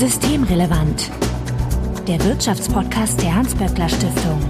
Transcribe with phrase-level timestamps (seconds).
[0.00, 1.10] Systemrelevant.
[2.08, 4.40] Der Wirtschaftspodcast der Hans-Böckler Stiftung.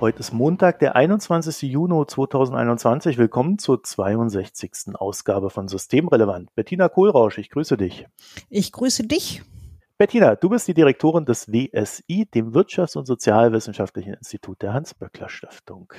[0.00, 1.62] Heute ist Montag, der 21.
[1.62, 3.18] Juni 2021.
[3.18, 4.94] Willkommen zur 62.
[4.94, 6.54] Ausgabe von Systemrelevant.
[6.54, 8.06] Bettina Kohlrausch, ich grüße dich.
[8.48, 9.42] Ich grüße dich.
[9.98, 15.92] Bettina, du bist die Direktorin des WSI, dem Wirtschafts- und Sozialwissenschaftlichen Institut der Hans-Böckler Stiftung.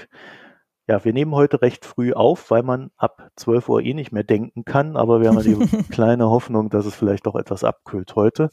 [0.87, 4.23] Ja, wir nehmen heute recht früh auf, weil man ab 12 Uhr eh nicht mehr
[4.23, 5.55] denken kann, aber wir haben die
[5.91, 8.49] kleine Hoffnung, dass es vielleicht doch etwas abkühlt heute.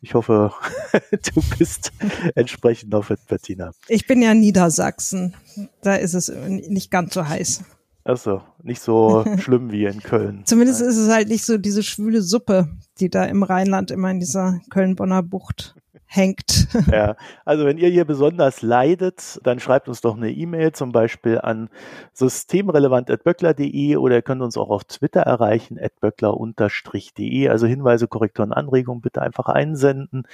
[0.00, 0.52] Ich hoffe,
[1.10, 1.92] du bist
[2.34, 3.72] entsprechend auf Bettina.
[3.88, 5.34] Ich bin ja in Niedersachsen.
[5.82, 7.64] Da ist es nicht ganz so heiß.
[8.04, 10.42] Achso, nicht so schlimm wie in Köln.
[10.44, 14.20] Zumindest ist es halt nicht so diese schwüle Suppe, die da im Rheinland immer in
[14.20, 15.76] dieser Köln-Bonner Bucht
[16.14, 16.68] hängt.
[16.92, 21.38] Ja, also wenn ihr hier besonders leidet, dann schreibt uns doch eine E-Mail zum Beispiel
[21.38, 21.70] an
[22.12, 27.48] systemrelevant.böckler.de oder ihr könnt uns auch auf Twitter erreichen, böckler-de.
[27.48, 30.24] Also Hinweise, Korrekturen, Anregungen bitte einfach einsenden.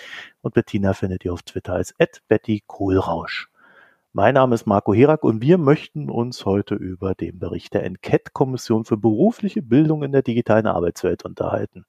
[0.40, 1.94] Und Bettina findet ihr auf Twitter als
[2.28, 3.48] Betty Kohlrausch.
[4.14, 8.86] Mein Name ist Marco Herak und wir möchten uns heute über den Bericht der Enquete-Kommission
[8.86, 11.84] für berufliche Bildung in der digitalen Arbeitswelt unterhalten.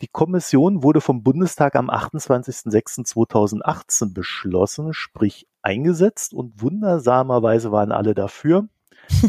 [0.00, 8.66] Die Kommission wurde vom Bundestag am 28.06.2018 beschlossen, sprich eingesetzt und wundersamerweise waren alle dafür.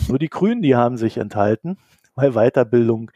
[0.07, 1.77] Nur die Grünen, die haben sich enthalten,
[2.15, 3.11] weil Weiterbildung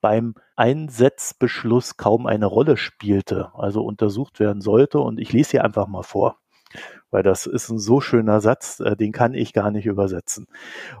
[0.00, 5.00] beim Einsetzbeschluss kaum eine Rolle spielte, also untersucht werden sollte.
[5.00, 6.36] Und ich lese hier einfach mal vor
[7.10, 10.46] weil das ist ein so schöner Satz, äh, den kann ich gar nicht übersetzen.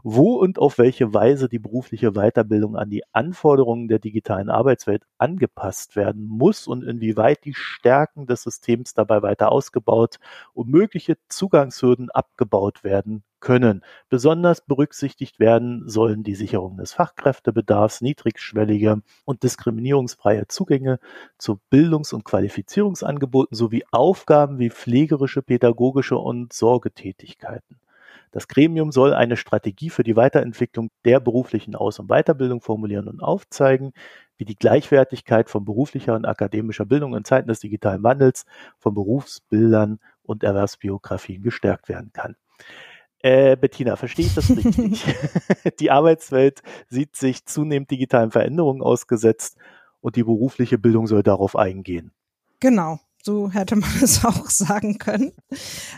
[0.02, 5.96] Wo und auf welche Weise die berufliche Weiterbildung an die Anforderungen der digitalen Arbeitswelt angepasst
[5.96, 10.18] werden muss und inwieweit die Stärken des Systems dabei weiter ausgebaut
[10.54, 13.82] und mögliche Zugangshürden abgebaut werden können.
[14.08, 20.98] Besonders berücksichtigt werden sollen die Sicherung des Fachkräftebedarfs, niedrigschwellige und diskriminierungsfreie Zugänge
[21.38, 27.78] zu Bildungs- und Qualifizierungsangeboten sowie Aufgaben wie pflegerische, pädagogische und Sorgetätigkeiten.
[28.30, 33.22] Das Gremium soll eine Strategie für die Weiterentwicklung der beruflichen Aus- und Weiterbildung formulieren und
[33.22, 33.92] aufzeigen,
[34.36, 38.44] wie die Gleichwertigkeit von beruflicher und akademischer Bildung in Zeiten des digitalen Wandels
[38.78, 42.36] von Berufsbildern und Erwerbsbiografien gestärkt werden kann.
[43.20, 45.04] Äh, Bettina, verstehe ich das richtig?
[45.80, 49.56] die Arbeitswelt sieht sich zunehmend digitalen Veränderungen ausgesetzt
[50.00, 52.12] und die berufliche Bildung soll darauf eingehen.
[52.60, 53.00] Genau.
[53.22, 55.32] So hätte man es auch sagen können.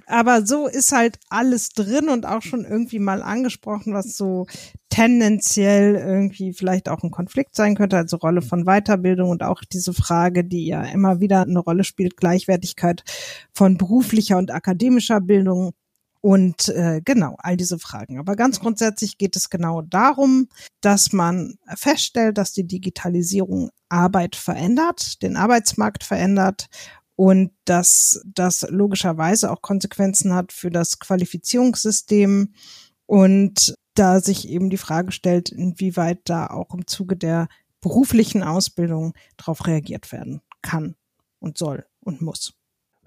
[0.06, 4.46] Aber so ist halt alles drin und auch schon irgendwie mal angesprochen, was so
[4.88, 9.92] tendenziell irgendwie vielleicht auch ein Konflikt sein könnte, also Rolle von Weiterbildung und auch diese
[9.92, 13.04] Frage, die ja immer wieder eine Rolle spielt, Gleichwertigkeit
[13.52, 15.72] von beruflicher und akademischer Bildung
[16.20, 18.18] und äh, genau, all diese Fragen.
[18.18, 20.48] Aber ganz grundsätzlich geht es genau darum,
[20.80, 26.68] dass man feststellt, dass die Digitalisierung Arbeit verändert, den Arbeitsmarkt verändert
[27.16, 32.54] und dass das logischerweise auch Konsequenzen hat für das Qualifizierungssystem
[33.06, 37.48] und da sich eben die Frage stellt, inwieweit da auch im Zuge der
[37.80, 40.96] beruflichen Ausbildung darauf reagiert werden kann
[41.40, 42.59] und soll und muss.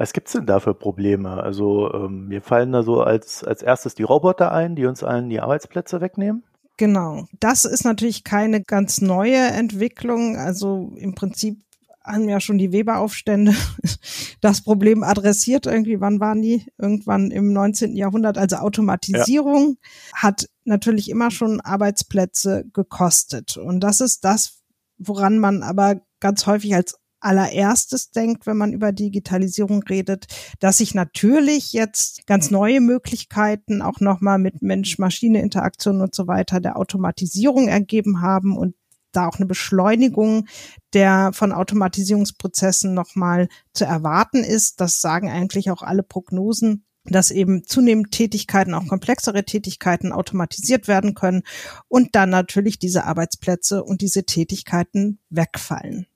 [0.04, 1.42] Was gibt's denn da für Probleme?
[1.42, 5.30] Also ähm, mir fallen da so als, als erstes die Roboter ein, die uns allen
[5.30, 6.44] die Arbeitsplätze wegnehmen.
[6.76, 7.24] Genau.
[7.40, 10.36] Das ist natürlich keine ganz neue Entwicklung.
[10.36, 11.62] Also im Prinzip
[12.04, 13.56] haben ja schon die Weberaufstände
[14.42, 15.68] das Problem adressiert.
[15.68, 16.66] Irgendwie, wann waren die?
[16.78, 17.96] Irgendwann im 19.
[17.96, 18.38] Jahrhundert.
[18.38, 20.22] Also Automatisierung ja.
[20.22, 23.56] hat natürlich immer schon Arbeitsplätze gekostet.
[23.56, 24.64] Und das ist das,
[24.98, 30.26] woran man aber ganz häufig als allererstes denkt, wenn man über Digitalisierung redet,
[30.60, 36.78] dass sich natürlich jetzt ganz neue Möglichkeiten auch nochmal mit Mensch-Maschine-Interaktion und so weiter der
[36.78, 38.76] Automatisierung ergeben haben und
[39.12, 40.48] da auch eine Beschleunigung
[40.94, 44.82] der von Automatisierungsprozessen nochmal zu erwarten ist.
[44.82, 51.16] Das sagen eigentlich auch alle Prognosen dass eben zunehmend Tätigkeiten, auch komplexere Tätigkeiten automatisiert werden
[51.16, 51.44] können
[51.88, 56.08] und dann natürlich diese Arbeitsplätze und diese Tätigkeiten wegfallen.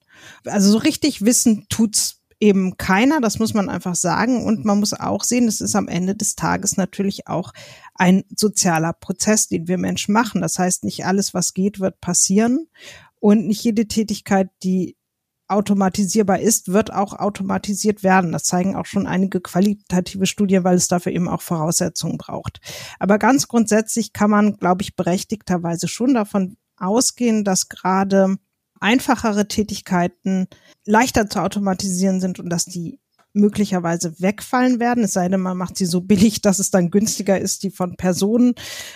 [0.45, 4.45] Also so richtig wissen tut's eben keiner, das muss man einfach sagen.
[4.45, 7.51] Und man muss auch sehen, es ist am Ende des Tages natürlich auch
[7.95, 10.41] ein sozialer Prozess, den wir Menschen machen.
[10.41, 12.67] Das heißt, nicht alles, was geht, wird passieren.
[13.19, 14.95] Und nicht jede Tätigkeit, die
[15.47, 18.31] automatisierbar ist, wird auch automatisiert werden.
[18.33, 22.59] Das zeigen auch schon einige qualitative Studien, weil es dafür eben auch Voraussetzungen braucht.
[22.99, 28.37] Aber ganz grundsätzlich kann man, glaube ich, berechtigterweise schon davon ausgehen, dass gerade
[28.79, 30.47] einfachere Tätigkeiten
[30.85, 32.99] leichter zu automatisieren sind und dass die
[33.37, 37.39] möglicherweise wegfallen werden, es sei denn, man macht sie so billig, dass es dann günstiger
[37.39, 38.53] ist, die von Personen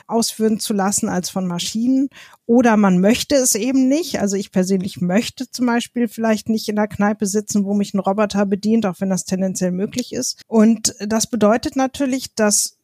[0.07, 2.09] ausführen zu lassen als von Maschinen.
[2.45, 4.19] Oder man möchte es eben nicht.
[4.19, 7.99] Also ich persönlich möchte zum Beispiel vielleicht nicht in der Kneipe sitzen, wo mich ein
[7.99, 10.41] Roboter bedient, auch wenn das tendenziell möglich ist.
[10.47, 12.77] Und das bedeutet natürlich, dass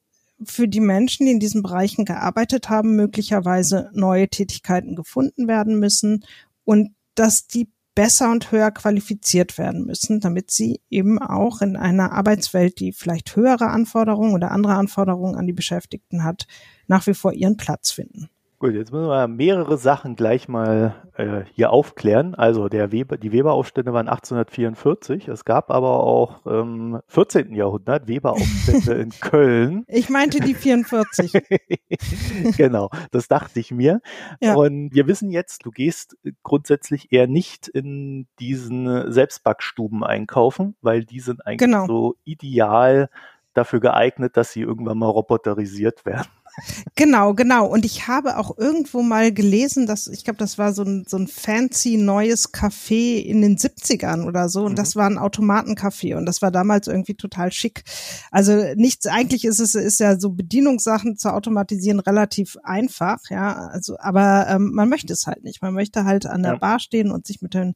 [0.43, 6.23] für die Menschen, die in diesen Bereichen gearbeitet haben, möglicherweise neue Tätigkeiten gefunden werden müssen
[6.67, 12.11] und dass die besser und höher qualifiziert werden müssen, damit sie eben auch in einer
[12.11, 16.45] Arbeitswelt, die vielleicht höhere Anforderungen oder andere Anforderungen an die Beschäftigten hat,
[16.87, 18.29] nach wie vor ihren Platz finden.
[18.59, 22.33] Gut, jetzt müssen wir mehrere Sachen gleich mal äh, hier aufklären.
[22.33, 25.27] Also der Weber, die Weberaufstände waren 1844.
[25.27, 27.53] Es gab aber auch im ähm, 14.
[27.53, 29.83] Jahrhundert Weberaufstände in Köln.
[29.87, 31.33] Ich meinte die 44.
[32.57, 34.01] genau, das dachte ich mir.
[34.41, 34.55] Ja.
[34.55, 41.19] Und wir wissen jetzt, du gehst grundsätzlich eher nicht in diesen Selbstbackstuben einkaufen, weil die
[41.19, 41.85] sind eigentlich genau.
[41.85, 43.11] so ideal
[43.53, 46.27] dafür geeignet, dass sie irgendwann mal roboterisiert werden.
[46.95, 47.67] Genau, genau.
[47.67, 51.17] Und ich habe auch irgendwo mal gelesen, dass, ich glaube, das war so ein, so
[51.17, 54.65] ein fancy neues Café in den 70ern oder so.
[54.65, 54.75] Und mhm.
[54.77, 56.15] das war ein Automatencafé.
[56.15, 57.83] Und das war damals irgendwie total schick.
[58.31, 63.67] Also nichts, eigentlich ist es, ist ja so Bedienungssachen zu automatisieren relativ einfach, ja.
[63.67, 65.61] Also, aber ähm, man möchte es halt nicht.
[65.61, 66.57] Man möchte halt an der ja.
[66.57, 67.75] Bar stehen und sich mit den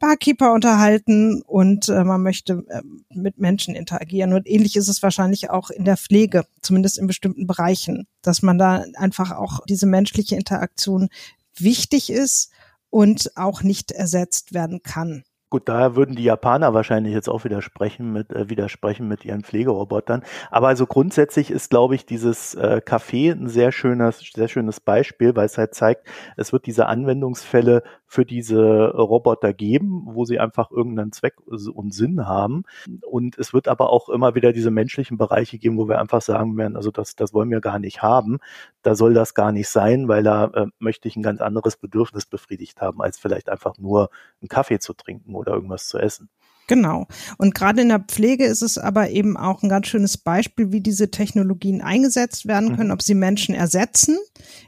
[0.00, 2.82] Barkeeper unterhalten und äh, man möchte äh,
[3.14, 4.32] mit Menschen interagieren.
[4.32, 8.58] Und ähnlich ist es wahrscheinlich auch in der Pflege, zumindest in bestimmten Bereichen, dass man
[8.58, 11.08] da einfach auch diese menschliche Interaktion
[11.56, 12.52] wichtig ist
[12.90, 15.24] und auch nicht ersetzt werden kann.
[15.52, 20.22] Gut, da würden die Japaner wahrscheinlich jetzt auch widersprechen mit, äh, widersprechen mit ihren Pflegerobotern.
[20.48, 25.34] Aber also grundsätzlich ist, glaube ich, dieses äh, Café ein sehr schönes, sehr schönes Beispiel,
[25.34, 26.06] weil es halt zeigt,
[26.36, 32.26] es wird diese Anwendungsfälle für diese Roboter geben, wo sie einfach irgendeinen Zweck und Sinn
[32.26, 32.64] haben.
[33.06, 36.56] Und es wird aber auch immer wieder diese menschlichen Bereiche geben, wo wir einfach sagen
[36.56, 38.38] werden, also das, das wollen wir gar nicht haben.
[38.82, 42.26] Da soll das gar nicht sein, weil da äh, möchte ich ein ganz anderes Bedürfnis
[42.26, 44.10] befriedigt haben, als vielleicht einfach nur
[44.40, 46.28] einen Kaffee zu trinken oder irgendwas zu essen.
[46.70, 47.08] Genau.
[47.36, 50.80] Und gerade in der Pflege ist es aber eben auch ein ganz schönes Beispiel, wie
[50.80, 52.94] diese Technologien eingesetzt werden können, mhm.
[52.94, 54.16] ob sie Menschen ersetzen,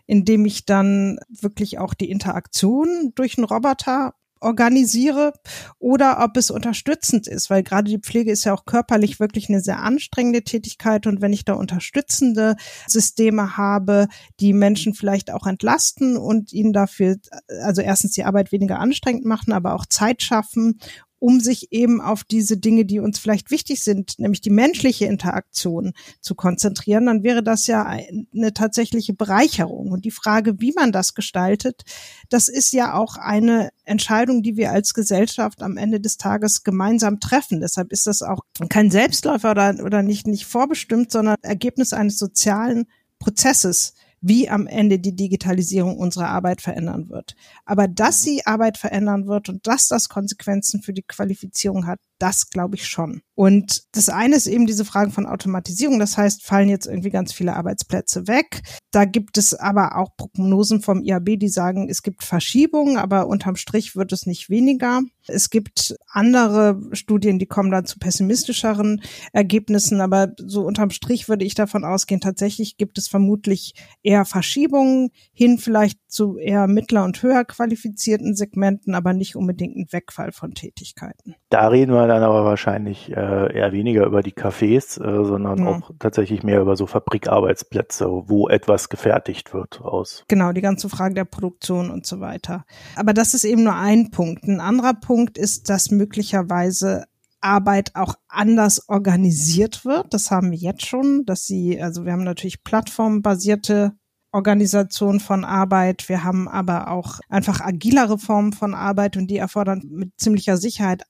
[0.08, 5.32] indem ich dann wirklich auch die Interaktion durch einen Roboter organisiere
[5.78, 9.60] oder ob es unterstützend ist, weil gerade die Pflege ist ja auch körperlich wirklich eine
[9.60, 12.56] sehr anstrengende Tätigkeit und wenn ich da unterstützende
[12.88, 14.08] Systeme habe,
[14.40, 17.18] die Menschen vielleicht auch entlasten und ihnen dafür,
[17.62, 20.80] also erstens die Arbeit weniger anstrengend machen, aber auch Zeit schaffen
[21.22, 25.92] um sich eben auf diese Dinge, die uns vielleicht wichtig sind, nämlich die menschliche Interaktion
[26.20, 29.92] zu konzentrieren, dann wäre das ja eine tatsächliche Bereicherung.
[29.92, 31.82] Und die Frage, wie man das gestaltet,
[32.28, 37.20] das ist ja auch eine Entscheidung, die wir als Gesellschaft am Ende des Tages gemeinsam
[37.20, 37.60] treffen.
[37.60, 42.86] Deshalb ist das auch kein Selbstläufer oder, oder nicht, nicht vorbestimmt, sondern Ergebnis eines sozialen
[43.20, 47.34] Prozesses, wie am Ende die Digitalisierung unsere Arbeit verändern wird.
[47.66, 52.50] Aber dass sie Arbeit verändern wird und dass das Konsequenzen für die Qualifizierung hat, das
[52.50, 53.20] glaube ich schon.
[53.34, 55.98] Und das eine ist eben diese Frage von Automatisierung.
[55.98, 58.62] Das heißt, fallen jetzt irgendwie ganz viele Arbeitsplätze weg.
[58.92, 63.56] Da gibt es aber auch Prognosen vom IAB, die sagen, es gibt Verschiebungen, aber unterm
[63.56, 65.00] Strich wird es nicht weniger.
[65.26, 69.02] Es gibt andere Studien, die kommen dann zu pessimistischeren
[69.32, 75.10] Ergebnissen, aber so unterm Strich würde ich davon ausgehen, tatsächlich gibt es vermutlich eher Verschiebungen
[75.32, 80.54] hin vielleicht zu eher mittler und höher qualifizierten Segmenten, aber nicht unbedingt ein Wegfall von
[80.54, 81.36] Tätigkeiten.
[81.48, 85.66] Da reden wir dann aber wahrscheinlich äh, eher weniger über die Cafés, äh, sondern ja.
[85.66, 90.24] auch tatsächlich mehr über so Fabrikarbeitsplätze, wo etwas gefertigt wird aus.
[90.28, 92.64] Genau, die ganze Frage der Produktion und so weiter.
[92.96, 94.44] Aber das ist eben nur ein Punkt.
[94.44, 97.04] Ein anderer Punkt ist, dass möglicherweise
[97.40, 100.14] Arbeit auch anders organisiert wird.
[100.14, 103.92] Das haben wir jetzt schon, dass sie, also wir haben natürlich plattformbasierte
[104.32, 106.08] Organisation von Arbeit.
[106.08, 111.02] Wir haben aber auch einfach agilere Formen von Arbeit und die erfordern mit ziemlicher Sicherheit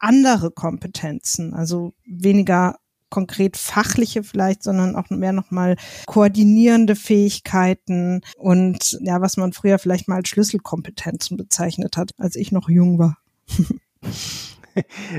[0.00, 2.76] andere Kompetenzen, also weniger
[3.10, 5.76] konkret fachliche vielleicht, sondern auch mehr nochmal
[6.06, 12.52] koordinierende Fähigkeiten und ja, was man früher vielleicht mal als Schlüsselkompetenzen bezeichnet hat, als ich
[12.52, 13.18] noch jung war.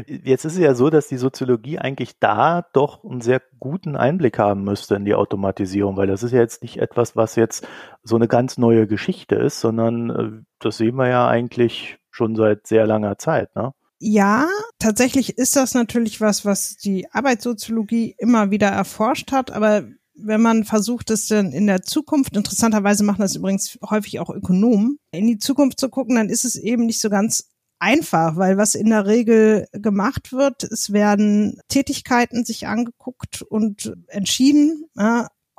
[0.07, 4.39] Jetzt ist es ja so, dass die Soziologie eigentlich da doch einen sehr guten Einblick
[4.39, 7.67] haben müsste in die Automatisierung, weil das ist ja jetzt nicht etwas, was jetzt
[8.01, 12.65] so eine ganz neue Geschichte ist, sondern äh, das sehen wir ja eigentlich schon seit
[12.65, 13.73] sehr langer Zeit, ne?
[14.03, 19.83] Ja, tatsächlich ist das natürlich was, was die Arbeitssoziologie immer wieder erforscht hat, aber
[20.15, 24.97] wenn man versucht, es dann in der Zukunft, interessanterweise machen das übrigens häufig auch Ökonomen,
[25.11, 28.73] in die Zukunft zu gucken, dann ist es eben nicht so ganz einfach, weil was
[28.73, 34.85] in der Regel gemacht wird, es werden Tätigkeiten sich angeguckt und entschieden,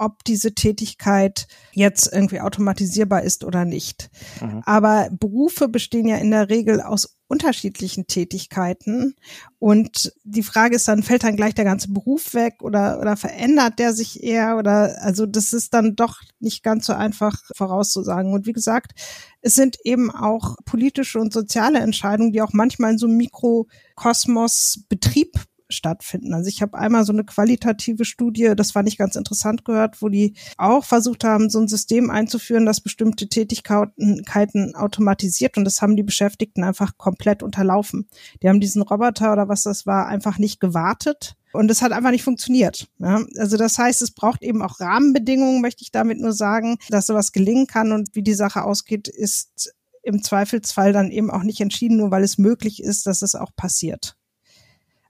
[0.02, 4.11] ob diese Tätigkeit jetzt irgendwie automatisierbar ist oder nicht.
[4.40, 4.62] Mhm.
[4.64, 9.14] Aber Berufe bestehen ja in der Regel aus unterschiedlichen Tätigkeiten.
[9.59, 13.78] Und die Frage ist dann, fällt dann gleich der ganze Beruf weg oder, oder verändert
[13.78, 18.35] der sich eher oder, also das ist dann doch nicht ganz so einfach vorauszusagen.
[18.35, 18.92] Und wie gesagt,
[19.40, 24.85] es sind eben auch politische und soziale Entscheidungen, die auch manchmal in so einem Mikrokosmos
[24.90, 25.32] Betrieb
[25.73, 26.35] stattfinden.
[26.35, 30.09] Also ich habe einmal so eine qualitative Studie, das war nicht ganz interessant gehört, wo
[30.09, 35.97] die auch versucht haben, so ein System einzuführen, das bestimmte Tätigkeiten automatisiert und das haben
[35.97, 38.09] die Beschäftigten einfach komplett unterlaufen.
[38.43, 41.37] Die haben diesen Roboter oder was das war einfach nicht gewartet.
[41.52, 42.88] Und es hat einfach nicht funktioniert.
[42.99, 43.25] Ja?
[43.37, 47.33] Also das heißt, es braucht eben auch Rahmenbedingungen, möchte ich damit nur sagen, dass sowas
[47.33, 47.93] gelingen kann.
[47.93, 52.25] Und wie die Sache ausgeht, ist im Zweifelsfall dann eben auch nicht entschieden, nur weil
[52.25, 54.17] es möglich ist, dass es auch passiert.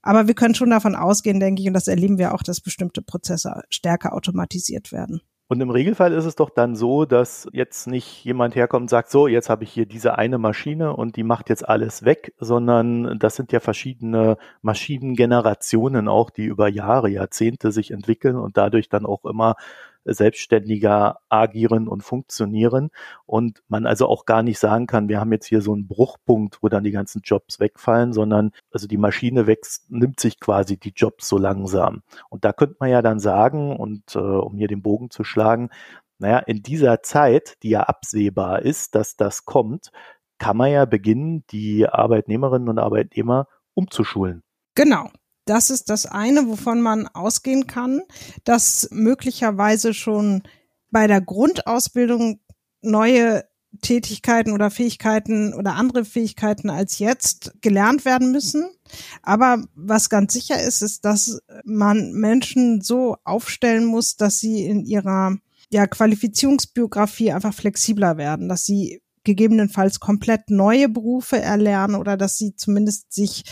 [0.02, 3.02] Aber wir können schon davon ausgehen, denke ich, und das erleben wir auch, dass bestimmte
[3.02, 5.22] Prozesse stärker automatisiert werden.
[5.52, 9.10] Und im Regelfall ist es doch dann so, dass jetzt nicht jemand herkommt und sagt,
[9.10, 13.18] so, jetzt habe ich hier diese eine Maschine und die macht jetzt alles weg, sondern
[13.18, 19.04] das sind ja verschiedene Maschinengenerationen auch, die über Jahre, Jahrzehnte sich entwickeln und dadurch dann
[19.04, 19.56] auch immer
[20.04, 22.90] selbstständiger agieren und funktionieren
[23.26, 26.58] und man also auch gar nicht sagen kann, wir haben jetzt hier so einen Bruchpunkt,
[26.62, 30.92] wo dann die ganzen Jobs wegfallen, sondern also die Maschine wächst, nimmt sich quasi die
[30.94, 32.02] Jobs so langsam.
[32.28, 35.70] Und da könnte man ja dann sagen, und äh, um hier den Bogen zu schlagen,
[36.18, 39.90] naja, in dieser Zeit, die ja absehbar ist, dass das kommt,
[40.38, 44.42] kann man ja beginnen, die Arbeitnehmerinnen und Arbeitnehmer umzuschulen.
[44.74, 45.10] Genau.
[45.44, 48.02] Das ist das eine, wovon man ausgehen kann,
[48.44, 50.42] dass möglicherweise schon
[50.90, 52.40] bei der Grundausbildung
[52.80, 53.44] neue
[53.80, 58.70] Tätigkeiten oder Fähigkeiten oder andere Fähigkeiten als jetzt gelernt werden müssen.
[59.22, 64.84] Aber was ganz sicher ist, ist, dass man Menschen so aufstellen muss, dass sie in
[64.84, 65.38] ihrer
[65.70, 72.54] ja, Qualifizierungsbiografie einfach flexibler werden, dass sie gegebenenfalls komplett neue Berufe erlernen oder dass sie
[72.56, 73.44] zumindest sich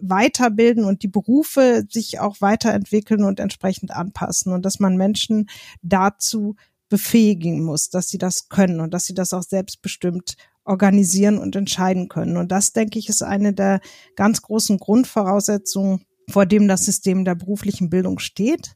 [0.00, 5.48] weiterbilden und die Berufe sich auch weiterentwickeln und entsprechend anpassen und dass man Menschen
[5.82, 6.56] dazu
[6.88, 12.08] befähigen muss, dass sie das können und dass sie das auch selbstbestimmt organisieren und entscheiden
[12.08, 12.36] können.
[12.36, 13.80] Und das, denke ich, ist eine der
[14.16, 18.74] ganz großen Grundvoraussetzungen, vor dem das System der beruflichen Bildung steht.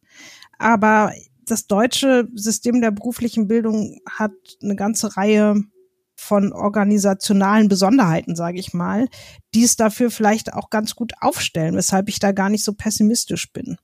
[0.58, 1.12] Aber
[1.46, 5.62] das deutsche System der beruflichen Bildung hat eine ganze Reihe
[6.24, 9.08] von organisationalen Besonderheiten, sage ich mal,
[9.54, 13.52] die es dafür vielleicht auch ganz gut aufstellen, weshalb ich da gar nicht so pessimistisch
[13.52, 13.76] bin.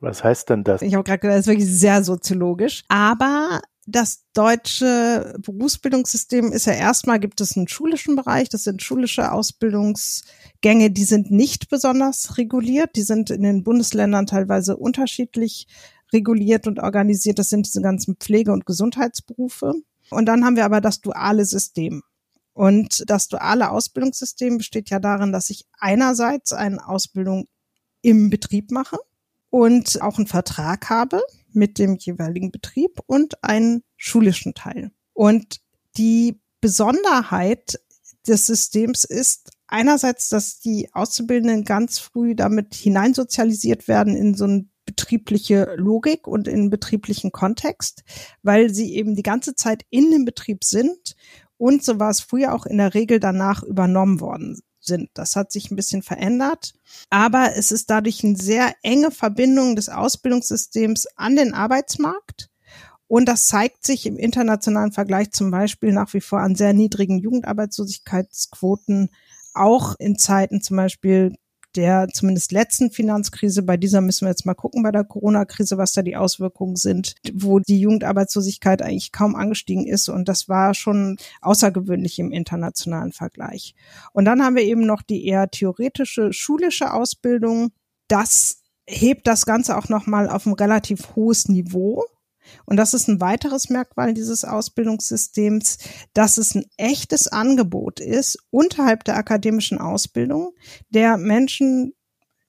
[0.00, 0.82] Was heißt denn das?
[0.82, 2.84] Ich habe gerade gesagt, das ist wirklich sehr soziologisch.
[2.88, 9.30] Aber das deutsche Berufsbildungssystem ist ja erstmal, gibt es einen schulischen Bereich, das sind schulische
[9.30, 15.68] Ausbildungsgänge, die sind nicht besonders reguliert, die sind in den Bundesländern teilweise unterschiedlich
[16.12, 17.38] reguliert und organisiert.
[17.38, 19.74] Das sind diese ganzen Pflege- und Gesundheitsberufe.
[20.10, 22.02] Und dann haben wir aber das duale System.
[22.52, 27.48] Und das duale Ausbildungssystem besteht ja darin, dass ich einerseits eine Ausbildung
[28.00, 28.96] im Betrieb mache
[29.50, 31.22] und auch einen Vertrag habe
[31.52, 34.90] mit dem jeweiligen Betrieb und einen schulischen Teil.
[35.12, 35.60] Und
[35.96, 37.80] die Besonderheit
[38.26, 44.70] des Systems ist einerseits, dass die Auszubildenden ganz früh damit hineinsozialisiert werden in so ein
[44.96, 48.02] betriebliche Logik und in betrieblichen Kontext,
[48.42, 51.14] weil sie eben die ganze Zeit in dem Betrieb sind
[51.58, 55.10] und so war es früher auch in der Regel danach übernommen worden sind.
[55.14, 56.74] Das hat sich ein bisschen verändert,
[57.10, 62.50] aber es ist dadurch eine sehr enge Verbindung des Ausbildungssystems an den Arbeitsmarkt.
[63.08, 67.18] Und das zeigt sich im internationalen Vergleich zum Beispiel nach wie vor an sehr niedrigen
[67.18, 69.10] Jugendarbeitslosigkeitsquoten,
[69.54, 71.36] auch in Zeiten zum Beispiel
[71.76, 75.92] der zumindest letzten Finanzkrise, bei dieser müssen wir jetzt mal gucken bei der Corona-Krise, was
[75.92, 80.08] da die Auswirkungen sind, wo die Jugendarbeitslosigkeit eigentlich kaum angestiegen ist.
[80.08, 83.74] Und das war schon außergewöhnlich im internationalen Vergleich.
[84.12, 87.72] Und dann haben wir eben noch die eher theoretische schulische Ausbildung.
[88.08, 92.04] Das hebt das Ganze auch nochmal auf ein relativ hohes Niveau.
[92.64, 95.78] Und das ist ein weiteres Merkmal dieses Ausbildungssystems,
[96.14, 100.52] dass es ein echtes Angebot ist unterhalb der akademischen Ausbildung,
[100.90, 101.92] der Menschen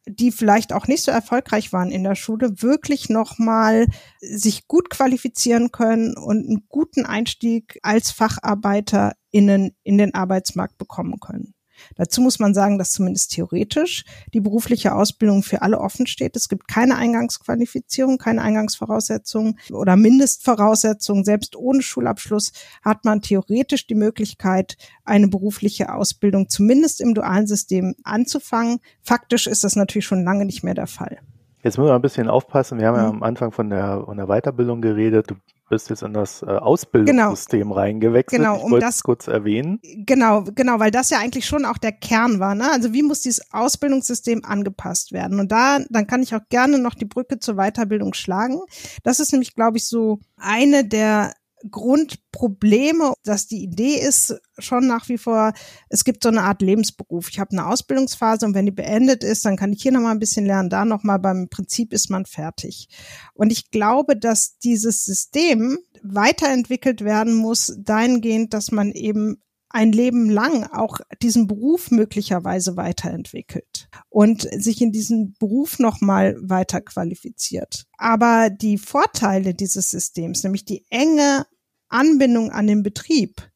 [0.09, 3.87] die vielleicht auch nicht so erfolgreich waren in der Schule, wirklich nochmal
[4.21, 11.53] sich gut qualifizieren können und einen guten Einstieg als FacharbeiterInnen in den Arbeitsmarkt bekommen können.
[11.96, 16.36] Dazu muss man sagen, dass zumindest theoretisch die berufliche Ausbildung für alle offen steht.
[16.36, 21.24] Es gibt keine Eingangsqualifizierung, keine Eingangsvoraussetzungen oder Mindestvoraussetzungen.
[21.24, 22.51] Selbst ohne Schulabschluss
[22.84, 28.79] hat man theoretisch die Möglichkeit, eine berufliche Ausbildung zumindest im dualen System anzufangen.
[29.01, 31.19] Faktisch ist das natürlich schon lange nicht mehr der Fall.
[31.63, 32.79] Jetzt müssen wir ein bisschen aufpassen.
[32.79, 33.17] Wir haben ja mhm.
[33.17, 35.31] am Anfang von der, von der Weiterbildung geredet.
[35.31, 35.35] Du
[35.69, 37.75] bist jetzt in das äh, Ausbildungssystem genau.
[37.75, 38.41] reingewechselt.
[38.41, 39.79] Genau, um das kurz erwähnen.
[39.83, 42.55] Genau, genau, weil das ja eigentlich schon auch der Kern war.
[42.55, 42.71] Ne?
[42.71, 45.39] Also wie muss dieses Ausbildungssystem angepasst werden?
[45.39, 48.61] Und da, dann kann ich auch gerne noch die Brücke zur Weiterbildung schlagen.
[49.03, 51.33] Das ist nämlich, glaube ich, so eine der
[51.69, 55.53] Grundprobleme, dass die Idee ist schon nach wie vor,
[55.89, 57.29] es gibt so eine Art Lebensberuf.
[57.29, 60.19] Ich habe eine Ausbildungsphase und wenn die beendet ist, dann kann ich hier nochmal ein
[60.19, 62.89] bisschen lernen, da nochmal, beim Prinzip ist man fertig.
[63.33, 69.41] Und ich glaube, dass dieses System weiterentwickelt werden muss, dahingehend, dass man eben
[69.77, 76.81] ein Leben lang auch diesen Beruf möglicherweise weiterentwickelt und sich in diesem Beruf nochmal weiter
[76.81, 77.86] qualifiziert.
[77.96, 81.46] Aber die Vorteile dieses Systems, nämlich die enge
[81.89, 83.51] Anbindung an den Betrieb,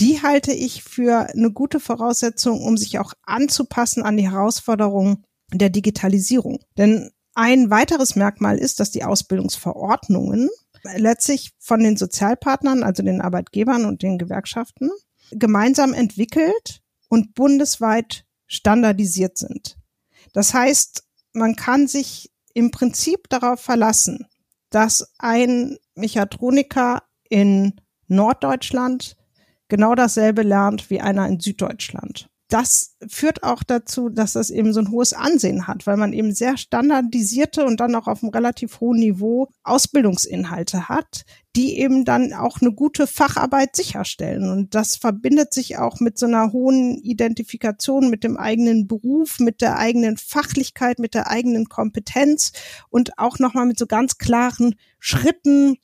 [0.00, 5.70] die halte ich für eine gute Voraussetzung, um sich auch anzupassen an die Herausforderungen der
[5.70, 6.58] Digitalisierung.
[6.76, 10.50] Denn ein weiteres Merkmal ist, dass die Ausbildungsverordnungen
[10.96, 14.90] letztlich von den Sozialpartnern, also den Arbeitgebern und den Gewerkschaften,
[15.30, 19.78] gemeinsam entwickelt und bundesweit standardisiert sind.
[20.32, 24.26] Das heißt, man kann sich im Prinzip darauf verlassen,
[24.70, 29.16] dass ein Mechatroniker in Norddeutschland
[29.68, 34.80] genau dasselbe lernt wie einer in Süddeutschland das führt auch dazu, dass das eben so
[34.80, 38.80] ein hohes Ansehen hat, weil man eben sehr standardisierte und dann auch auf einem relativ
[38.80, 41.24] hohen Niveau Ausbildungsinhalte hat,
[41.56, 44.50] die eben dann auch eine gute Facharbeit sicherstellen.
[44.50, 49.62] Und das verbindet sich auch mit so einer hohen Identifikation mit dem eigenen Beruf, mit
[49.62, 52.52] der eigenen Fachlichkeit, mit der eigenen Kompetenz
[52.90, 55.78] und auch nochmal mit so ganz klaren Schritten,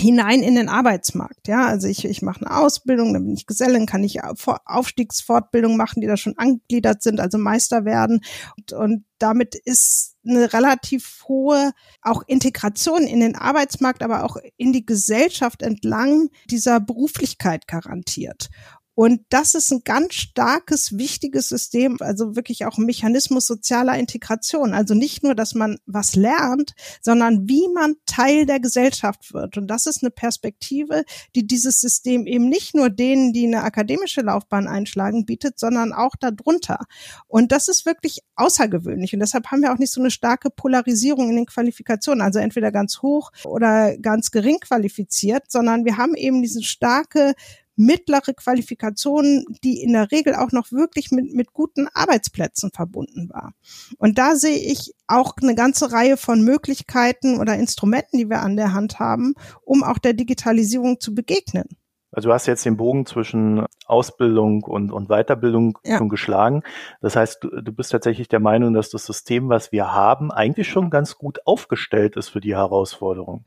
[0.00, 1.46] hinein in den Arbeitsmarkt.
[1.46, 6.00] Ja, also ich, ich mache eine Ausbildung, dann bin ich Gesellin, kann ich Aufstiegsfortbildung machen,
[6.00, 8.20] die da schon angegliedert sind, also Meister werden.
[8.56, 14.72] Und, und damit ist eine relativ hohe auch Integration in den Arbeitsmarkt, aber auch in
[14.72, 18.48] die Gesellschaft entlang dieser Beruflichkeit garantiert.
[18.94, 24.74] Und das ist ein ganz starkes, wichtiges System, also wirklich auch ein Mechanismus sozialer Integration.
[24.74, 29.56] Also nicht nur, dass man was lernt, sondern wie man Teil der Gesellschaft wird.
[29.56, 34.20] Und das ist eine Perspektive, die dieses System eben nicht nur denen, die eine akademische
[34.22, 36.80] Laufbahn einschlagen, bietet, sondern auch darunter.
[37.26, 39.14] Und das ist wirklich außergewöhnlich.
[39.14, 42.72] Und deshalb haben wir auch nicht so eine starke Polarisierung in den Qualifikationen, also entweder
[42.72, 47.34] ganz hoch oder ganz gering qualifiziert, sondern wir haben eben diese starke
[47.80, 53.52] mittlere Qualifikationen, die in der Regel auch noch wirklich mit, mit guten Arbeitsplätzen verbunden war.
[53.96, 58.56] Und da sehe ich auch eine ganze Reihe von Möglichkeiten oder Instrumenten, die wir an
[58.56, 61.64] der Hand haben, um auch der Digitalisierung zu begegnen.
[62.12, 65.96] Also du hast jetzt den Bogen zwischen Ausbildung und, und Weiterbildung ja.
[65.96, 66.62] schon geschlagen.
[67.00, 70.68] Das heißt, du, du bist tatsächlich der Meinung, dass das System, was wir haben, eigentlich
[70.68, 73.44] schon ganz gut aufgestellt ist für die Herausforderung.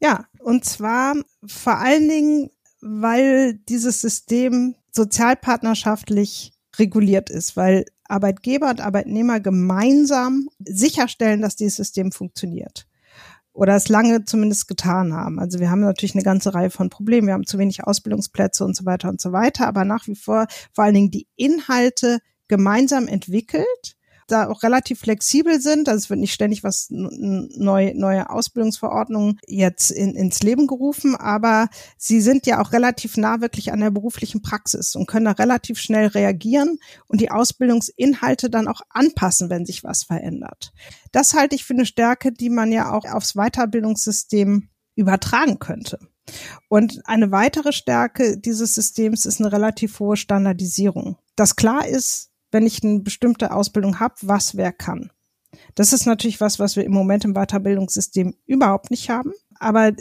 [0.00, 1.14] Ja, und zwar
[1.46, 2.50] vor allen Dingen
[2.86, 12.12] weil dieses System sozialpartnerschaftlich reguliert ist, weil Arbeitgeber und Arbeitnehmer gemeinsam sicherstellen, dass dieses System
[12.12, 12.86] funktioniert.
[13.52, 15.38] Oder es lange zumindest getan haben.
[15.38, 17.26] Also wir haben natürlich eine ganze Reihe von Problemen.
[17.26, 19.66] Wir haben zu wenig Ausbildungsplätze und so weiter und so weiter.
[19.66, 22.18] Aber nach wie vor vor allen Dingen die Inhalte
[22.48, 23.95] gemeinsam entwickelt
[24.26, 25.88] da auch relativ flexibel sind.
[25.88, 31.68] Also es wird nicht ständig was neue, neue Ausbildungsverordnungen jetzt in, ins Leben gerufen, aber
[31.96, 35.78] sie sind ja auch relativ nah wirklich an der beruflichen Praxis und können da relativ
[35.78, 40.72] schnell reagieren und die Ausbildungsinhalte dann auch anpassen, wenn sich was verändert.
[41.12, 45.98] Das halte ich für eine Stärke, die man ja auch aufs Weiterbildungssystem übertragen könnte.
[46.68, 51.16] Und eine weitere Stärke dieses Systems ist eine relativ hohe Standardisierung.
[51.36, 55.10] Das klar ist, wenn ich eine bestimmte Ausbildung habe, was wer kann.
[55.74, 59.32] Das ist natürlich was, was wir im Moment im Weiterbildungssystem überhaupt nicht haben.
[59.58, 59.92] Aber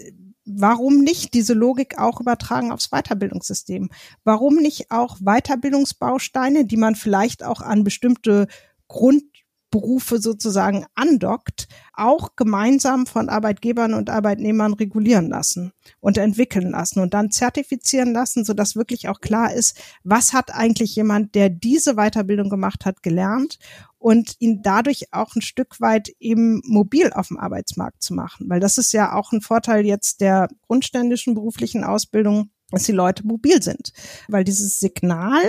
[0.45, 3.89] warum nicht diese Logik auch übertragen aufs Weiterbildungssystem?
[4.23, 8.47] Warum nicht auch Weiterbildungsbausteine, die man vielleicht auch an bestimmte
[8.87, 9.23] Grund
[9.71, 17.13] Berufe sozusagen andockt, auch gemeinsam von Arbeitgebern und Arbeitnehmern regulieren lassen und entwickeln lassen und
[17.13, 22.49] dann zertifizieren lassen, sodass wirklich auch klar ist, was hat eigentlich jemand, der diese Weiterbildung
[22.49, 23.59] gemacht hat, gelernt
[23.97, 28.47] und ihn dadurch auch ein Stück weit eben mobil auf dem Arbeitsmarkt zu machen.
[28.49, 33.25] Weil das ist ja auch ein Vorteil jetzt der grundständischen beruflichen Ausbildung, dass die Leute
[33.25, 33.93] mobil sind.
[34.27, 35.41] Weil dieses Signal,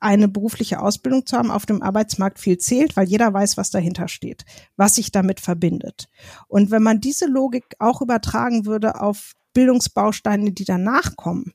[0.00, 4.08] eine berufliche Ausbildung zu haben, auf dem Arbeitsmarkt viel zählt, weil jeder weiß, was dahinter
[4.08, 4.44] steht,
[4.76, 6.08] was sich damit verbindet.
[6.48, 11.52] Und wenn man diese Logik auch übertragen würde auf Bildungsbausteine, die danach kommen,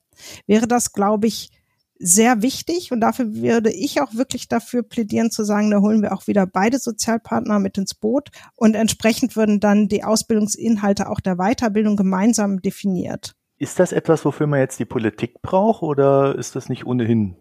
[0.47, 1.49] wäre das, glaube ich,
[2.03, 6.13] sehr wichtig und dafür würde ich auch wirklich dafür plädieren zu sagen, da holen wir
[6.13, 11.35] auch wieder beide Sozialpartner mit ins Boot und entsprechend würden dann die Ausbildungsinhalte auch der
[11.35, 13.35] Weiterbildung gemeinsam definiert.
[13.59, 17.35] Ist das etwas, wofür man jetzt die Politik braucht oder ist das nicht ohnehin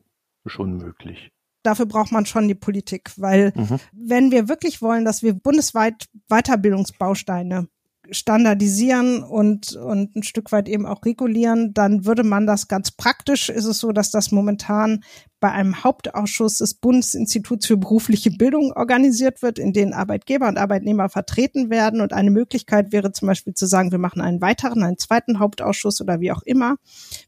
[0.46, 1.31] schon möglich?
[1.62, 3.79] Dafür braucht man schon die Politik, weil mhm.
[3.92, 7.68] wenn wir wirklich wollen, dass wir bundesweit Weiterbildungsbausteine
[8.11, 13.48] standardisieren und, und ein Stück weit eben auch regulieren, dann würde man das ganz praktisch,
[13.48, 15.05] ist es so, dass das momentan
[15.38, 21.09] bei einem Hauptausschuss des Bundesinstituts für berufliche Bildung organisiert wird, in dem Arbeitgeber und Arbeitnehmer
[21.09, 22.00] vertreten werden.
[22.00, 26.00] Und eine Möglichkeit wäre zum Beispiel zu sagen, wir machen einen weiteren, einen zweiten Hauptausschuss
[26.00, 26.76] oder wie auch immer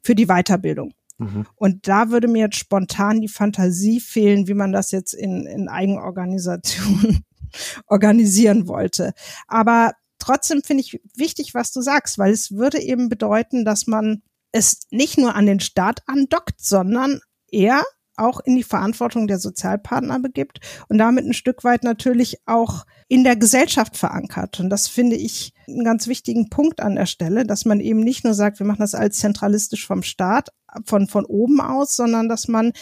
[0.02, 0.92] für die Weiterbildung.
[1.18, 1.46] Mhm.
[1.54, 5.68] Und da würde mir jetzt spontan die Fantasie fehlen, wie man das jetzt in, in
[5.68, 7.24] Eigenorganisationen
[7.86, 9.12] organisieren wollte.
[9.46, 14.22] Aber trotzdem finde ich wichtig, was du sagst, weil es würde eben bedeuten, dass man
[14.52, 17.20] es nicht nur an den Staat andockt, sondern
[17.50, 17.82] eher
[18.16, 23.24] auch in die Verantwortung der Sozialpartner begibt und damit ein Stück weit natürlich auch in
[23.24, 24.60] der Gesellschaft verankert.
[24.60, 28.24] Und das finde ich einen ganz wichtigen Punkt an der Stelle, dass man eben nicht
[28.24, 30.50] nur sagt, wir machen das als zentralistisch vom Staat,
[30.84, 32.72] von, von oben aus, sondern dass man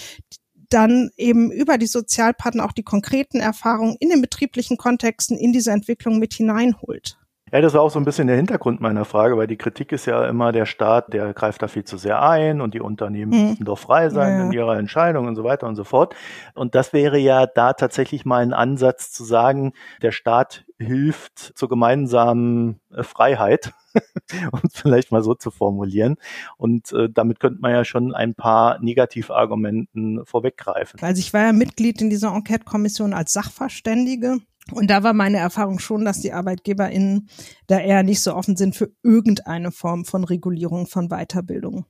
[0.69, 5.73] dann eben über die Sozialpartner auch die konkreten Erfahrungen in den betrieblichen Kontexten in diese
[5.73, 7.20] Entwicklung mit hineinholt.
[7.53, 10.07] Ja, das war auch so ein bisschen der Hintergrund meiner Frage, weil die Kritik ist
[10.07, 13.49] ja immer, der Staat, der greift da viel zu sehr ein und die Unternehmen mhm.
[13.51, 14.45] müssen doch frei sein ja.
[14.47, 16.15] in ihrer Entscheidung und so weiter und so fort.
[16.55, 21.69] Und das wäre ja da tatsächlich mal ein Ansatz zu sagen, der Staat hilft zur
[21.69, 23.73] gemeinsamen äh, Freiheit,
[24.53, 26.17] um es vielleicht mal so zu formulieren.
[26.57, 31.01] Und äh, damit könnte man ja schon ein paar Negativargumenten vorweggreifen.
[31.03, 34.39] Also ich war ja Mitglied in dieser Enquete-Kommission als Sachverständige
[34.73, 37.29] und da war meine Erfahrung schon, dass die ArbeitgeberInnen
[37.67, 41.87] da eher nicht so offen sind für irgendeine Form von Regulierung von Weiterbildung.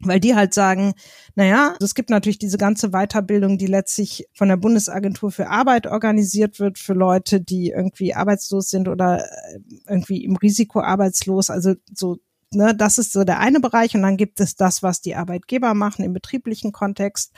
[0.00, 0.94] Weil die halt sagen,
[1.34, 6.60] naja, es gibt natürlich diese ganze Weiterbildung, die letztlich von der Bundesagentur für Arbeit organisiert
[6.60, 11.50] wird für Leute, die irgendwie arbeitslos sind oder äh, irgendwie im Risiko arbeitslos.
[11.50, 12.18] Also so,
[12.52, 13.96] ne, das ist so der eine Bereich.
[13.96, 17.32] Und dann gibt es das, was die Arbeitgeber machen im betrieblichen Kontext.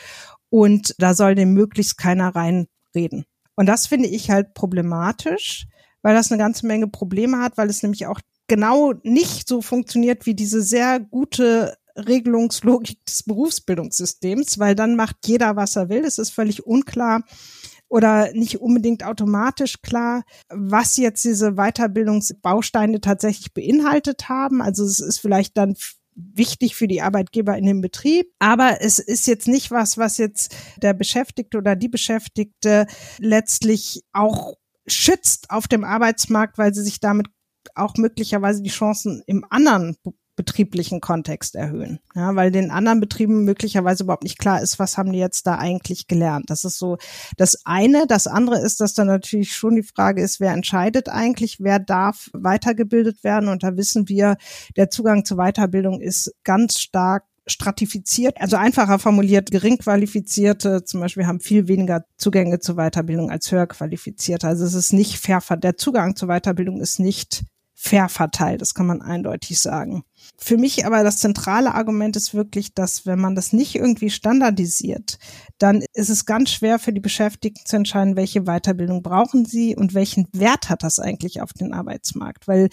[0.51, 3.25] Und da soll dem möglichst keiner reinreden.
[3.61, 5.67] Und das finde ich halt problematisch,
[6.01, 8.19] weil das eine ganze Menge Probleme hat, weil es nämlich auch
[8.49, 15.57] genau nicht so funktioniert wie diese sehr gute Regelungslogik des Berufsbildungssystems, weil dann macht jeder,
[15.57, 16.07] was er will.
[16.07, 17.23] Es ist völlig unklar
[17.91, 24.63] oder nicht unbedingt automatisch klar, was jetzt diese Weiterbildungsbausteine tatsächlich beinhaltet haben.
[24.63, 25.77] Also es ist vielleicht dann
[26.15, 28.33] wichtig für die Arbeitgeber in dem Betrieb.
[28.39, 32.87] Aber es ist jetzt nicht was, was jetzt der Beschäftigte oder die Beschäftigte
[33.19, 34.55] letztlich auch
[34.87, 37.29] schützt auf dem Arbeitsmarkt, weil sie sich damit
[37.75, 39.97] auch möglicherweise die Chancen im anderen
[40.41, 42.01] betrieblichen Kontext erhöhen.
[42.15, 45.57] Ja, weil den anderen Betrieben möglicherweise überhaupt nicht klar ist, was haben die jetzt da
[45.57, 46.49] eigentlich gelernt.
[46.49, 46.97] Das ist so
[47.37, 48.07] das eine.
[48.07, 52.31] Das andere ist, dass dann natürlich schon die Frage ist, wer entscheidet eigentlich, wer darf
[52.33, 53.51] weitergebildet werden.
[53.51, 54.39] Und da wissen wir,
[54.77, 61.27] der Zugang zur Weiterbildung ist ganz stark stratifiziert, also einfacher formuliert, gering qualifizierte zum Beispiel
[61.27, 64.47] haben viel weniger Zugänge zur Weiterbildung als höher qualifizierte.
[64.47, 67.43] Also es ist nicht fair, der Zugang zur Weiterbildung ist nicht
[67.83, 70.03] fair verteilt, das kann man eindeutig sagen.
[70.37, 75.19] Für mich aber das zentrale Argument ist wirklich, dass wenn man das nicht irgendwie standardisiert,
[75.57, 79.95] dann ist es ganz schwer für die Beschäftigten zu entscheiden, welche Weiterbildung brauchen sie und
[79.95, 82.47] welchen Wert hat das eigentlich auf den Arbeitsmarkt.
[82.47, 82.69] Weil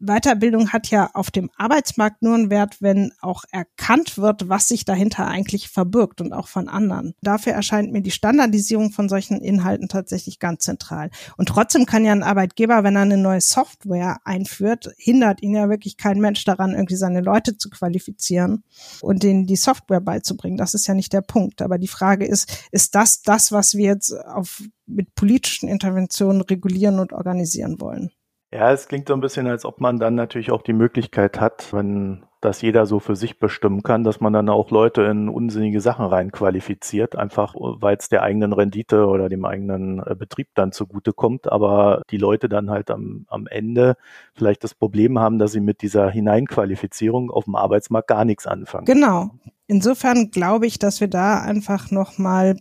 [0.00, 4.84] Weiterbildung hat ja auf dem Arbeitsmarkt nur einen Wert, wenn auch erkannt wird, was sich
[4.84, 7.14] dahinter eigentlich verbirgt und auch von anderen.
[7.20, 11.10] Dafür erscheint mir die Standardisierung von solchen Inhalten tatsächlich ganz zentral.
[11.36, 15.68] Und trotzdem kann ja ein Arbeitgeber, wenn er eine neue Software einführt, hindert ihn ja
[15.68, 18.62] wirklich kein Mensch daran, irgendwie seine Leute zu qualifizieren
[19.00, 20.56] und denen die Software beizubringen.
[20.56, 21.60] Das ist ja nicht der Punkt.
[21.60, 27.00] Aber die Frage ist, ist das das, was wir jetzt auf, mit politischen Interventionen regulieren
[27.00, 28.10] und organisieren wollen?
[28.50, 31.72] Ja, es klingt so ein bisschen, als ob man dann natürlich auch die Möglichkeit hat,
[31.72, 35.80] wenn das jeder so für sich bestimmen kann, dass man dann auch Leute in unsinnige
[35.80, 41.50] Sachen reinqualifiziert, einfach weil es der eigenen Rendite oder dem eigenen äh, Betrieb dann zugutekommt,
[41.50, 43.96] aber die Leute dann halt am, am Ende
[44.34, 48.86] vielleicht das Problem haben, dass sie mit dieser Hineinqualifizierung auf dem Arbeitsmarkt gar nichts anfangen.
[48.86, 49.30] Genau.
[49.66, 52.56] Insofern glaube ich, dass wir da einfach nochmal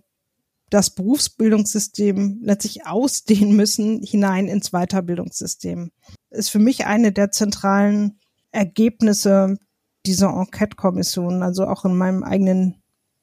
[0.69, 5.91] das Berufsbildungssystem letztlich ausdehnen müssen hinein ins Weiterbildungssystem.
[6.29, 8.19] Ist für mich eine der zentralen
[8.51, 9.57] Ergebnisse
[10.05, 12.81] dieser Enquete-Kommission, also auch in meinem eigenen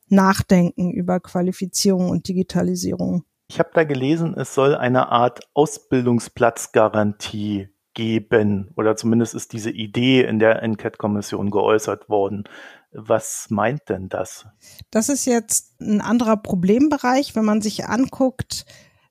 [0.08, 3.24] nachdenken über Qualifizierung und Digitalisierung.
[3.48, 10.24] Ich habe da gelesen, es soll eine Art Ausbildungsplatzgarantie geben oder zumindest ist diese Idee
[10.24, 12.44] in der Enquete-Kommission geäußert worden.
[12.94, 14.46] Was meint denn das?
[14.90, 18.64] Das ist jetzt ein anderer Problembereich, wenn man sich anguckt,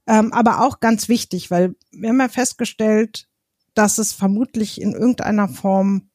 [0.08, 3.28] ähm, aber auch ganz wichtig, weil wir haben ja festgestellt,
[3.74, 6.10] dass es vermutlich in irgendeiner Form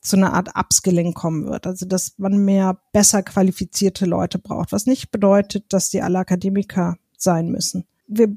[0.00, 1.66] zu einer Art Upskilling kommen wird.
[1.66, 6.96] Also dass man mehr besser qualifizierte Leute braucht, was nicht bedeutet, dass die alle Akademiker
[7.16, 7.84] sein müssen.
[8.06, 8.34] Wir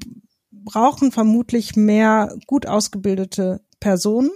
[0.50, 4.30] brauchen vermutlich mehr gut ausgebildete Personen,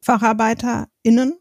[0.00, 1.34] FacharbeiterInnen.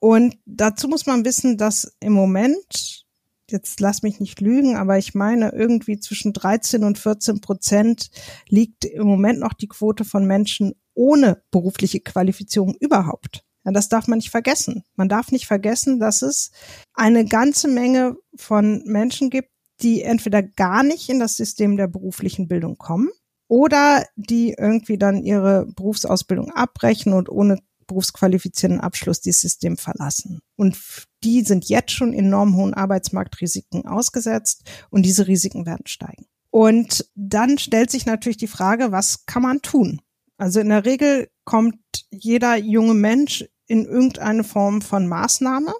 [0.00, 3.04] Und dazu muss man wissen, dass im Moment,
[3.50, 8.10] jetzt lass mich nicht lügen, aber ich meine, irgendwie zwischen 13 und 14 Prozent
[8.48, 13.44] liegt im Moment noch die Quote von Menschen ohne berufliche Qualifizierung überhaupt.
[13.64, 14.84] Ja, das darf man nicht vergessen.
[14.96, 16.50] Man darf nicht vergessen, dass es
[16.94, 19.50] eine ganze Menge von Menschen gibt,
[19.82, 23.10] die entweder gar nicht in das System der beruflichen Bildung kommen
[23.48, 27.58] oder die irgendwie dann ihre Berufsausbildung abbrechen und ohne
[27.88, 30.40] berufsqualifizierten Abschluss dieses System verlassen.
[30.56, 30.78] Und
[31.24, 36.26] die sind jetzt schon enorm hohen Arbeitsmarktrisiken ausgesetzt und diese Risiken werden steigen.
[36.50, 40.00] Und dann stellt sich natürlich die Frage, was kann man tun?
[40.36, 41.76] Also in der Regel kommt
[42.10, 45.74] jeder junge Mensch in irgendeine Form von Maßnahme.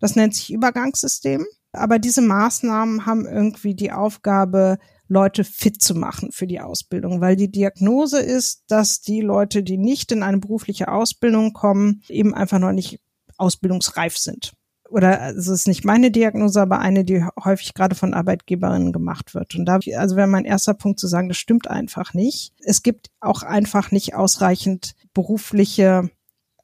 [0.00, 1.46] Das nennt sich Übergangssystem.
[1.72, 4.78] Aber diese Maßnahmen haben irgendwie die Aufgabe,
[5.12, 9.76] Leute fit zu machen für die Ausbildung, weil die Diagnose ist, dass die Leute, die
[9.76, 12.98] nicht in eine berufliche Ausbildung kommen, eben einfach noch nicht
[13.36, 14.52] ausbildungsreif sind.
[14.88, 19.54] Oder es ist nicht meine Diagnose, aber eine, die häufig gerade von Arbeitgeberinnen gemacht wird.
[19.54, 22.52] Und da, also wäre mein erster Punkt zu sagen, das stimmt einfach nicht.
[22.60, 26.10] Es gibt auch einfach nicht ausreichend berufliche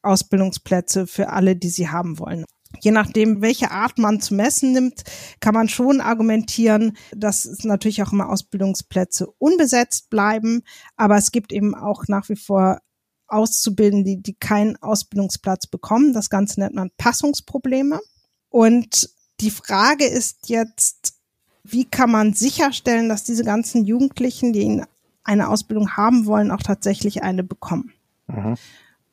[0.03, 2.45] Ausbildungsplätze für alle, die sie haben wollen.
[2.81, 5.03] Je nachdem, welche Art man zu messen nimmt,
[5.41, 10.63] kann man schon argumentieren, dass es natürlich auch immer Ausbildungsplätze unbesetzt bleiben.
[10.97, 12.81] Aber es gibt eben auch nach wie vor
[13.27, 16.13] Auszubildende, die, die keinen Ausbildungsplatz bekommen.
[16.13, 18.01] Das Ganze nennt man Passungsprobleme.
[18.49, 21.15] Und die Frage ist jetzt,
[21.63, 24.83] wie kann man sicherstellen, dass diese ganzen Jugendlichen, die
[25.25, 27.93] eine Ausbildung haben wollen, auch tatsächlich eine bekommen?
[28.27, 28.57] Mhm.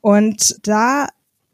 [0.02, 1.08] Und da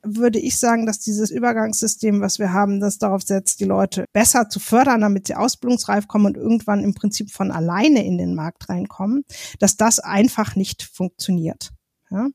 [0.03, 4.49] würde ich sagen, dass dieses Übergangssystem, was wir haben, das darauf setzt, die Leute besser
[4.49, 8.69] zu fördern, damit sie ausbildungsreif kommen und irgendwann im Prinzip von alleine in den Markt
[8.69, 9.23] reinkommen,
[9.59, 11.71] dass das einfach nicht funktioniert.
[12.09, 12.29] Ja?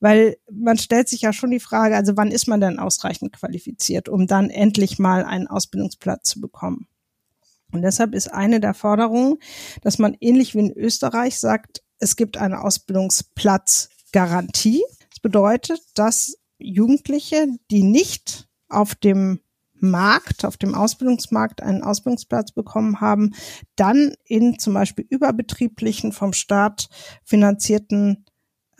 [0.00, 4.08] Weil man stellt sich ja schon die Frage, also wann ist man denn ausreichend qualifiziert,
[4.08, 6.88] um dann endlich mal einen Ausbildungsplatz zu bekommen?
[7.72, 9.38] Und deshalb ist eine der Forderungen,
[9.82, 14.82] dass man ähnlich wie in Österreich sagt, es gibt eine Ausbildungsplatzgarantie
[15.24, 19.40] bedeutet, dass Jugendliche, die nicht auf dem
[19.74, 23.34] Markt, auf dem Ausbildungsmarkt einen Ausbildungsplatz bekommen haben,
[23.76, 26.88] dann in zum Beispiel überbetrieblichen, vom Staat
[27.24, 28.24] finanzierten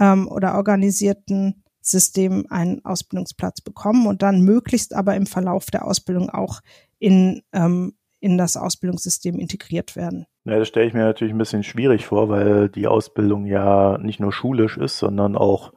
[0.01, 6.31] ähm, oder organisierten Systemen einen Ausbildungsplatz bekommen und dann möglichst aber im Verlauf der Ausbildung
[6.31, 6.61] auch
[6.99, 10.27] in, ähm, in das Ausbildungssystem integriert werden.
[10.45, 14.21] Ja, das stelle ich mir natürlich ein bisschen schwierig vor, weil die Ausbildung ja nicht
[14.21, 15.73] nur schulisch ist, sondern auch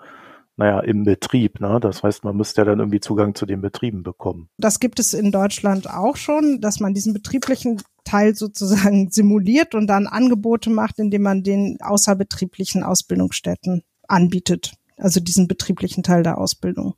[0.57, 1.61] naja, im Betrieb.
[1.61, 1.79] Ne?
[1.79, 4.49] Das heißt, man müsste ja dann irgendwie Zugang zu den Betrieben bekommen.
[4.57, 9.87] Das gibt es in Deutschland auch schon, dass man diesen betrieblichen Teil sozusagen simuliert und
[9.87, 14.73] dann Angebote macht, indem man den außerbetrieblichen Ausbildungsstätten anbietet.
[14.97, 16.95] Also diesen betrieblichen Teil der Ausbildung.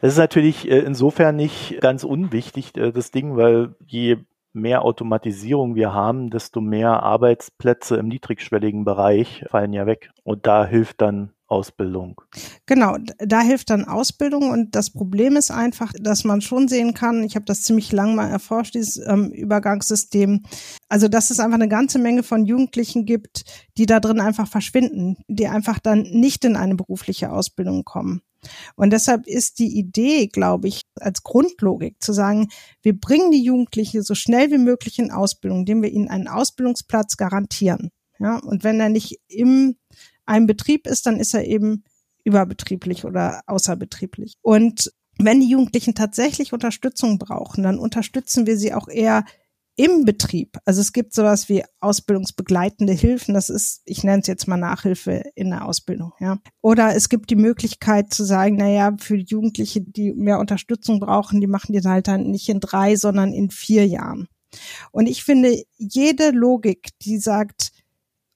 [0.00, 4.18] Das ist natürlich äh, insofern nicht ganz unwichtig, äh, das Ding, weil je
[4.54, 10.10] mehr Automatisierung wir haben, desto mehr Arbeitsplätze im niedrigschwelligen Bereich fallen ja weg.
[10.22, 12.20] Und da hilft dann Ausbildung.
[12.66, 17.22] Genau, da hilft dann Ausbildung und das Problem ist einfach, dass man schon sehen kann,
[17.22, 20.42] ich habe das ziemlich lang mal erforscht, dieses ähm, Übergangssystem,
[20.88, 23.44] also dass es einfach eine ganze Menge von Jugendlichen gibt,
[23.76, 28.22] die da drin einfach verschwinden, die einfach dann nicht in eine berufliche Ausbildung kommen.
[28.76, 32.48] Und deshalb ist die Idee, glaube ich, als Grundlogik zu sagen,
[32.82, 37.16] wir bringen die Jugendlichen so schnell wie möglich in Ausbildung, indem wir ihnen einen Ausbildungsplatz
[37.16, 37.90] garantieren.
[38.18, 39.76] Ja, und wenn er nicht im
[40.26, 41.84] einem Betrieb ist, dann ist er eben
[42.24, 44.34] überbetrieblich oder außerbetrieblich.
[44.40, 49.24] Und wenn die Jugendlichen tatsächlich Unterstützung brauchen, dann unterstützen wir sie auch eher
[49.76, 50.58] im Betrieb.
[50.64, 53.34] Also es gibt sowas wie ausbildungsbegleitende Hilfen.
[53.34, 56.38] Das ist, ich nenne es jetzt mal Nachhilfe in der Ausbildung, ja.
[56.60, 61.40] Oder es gibt die Möglichkeit zu sagen, na ja, für Jugendliche, die mehr Unterstützung brauchen,
[61.40, 64.28] die machen die halt dann nicht in drei, sondern in vier Jahren.
[64.92, 67.72] Und ich finde, jede Logik, die sagt,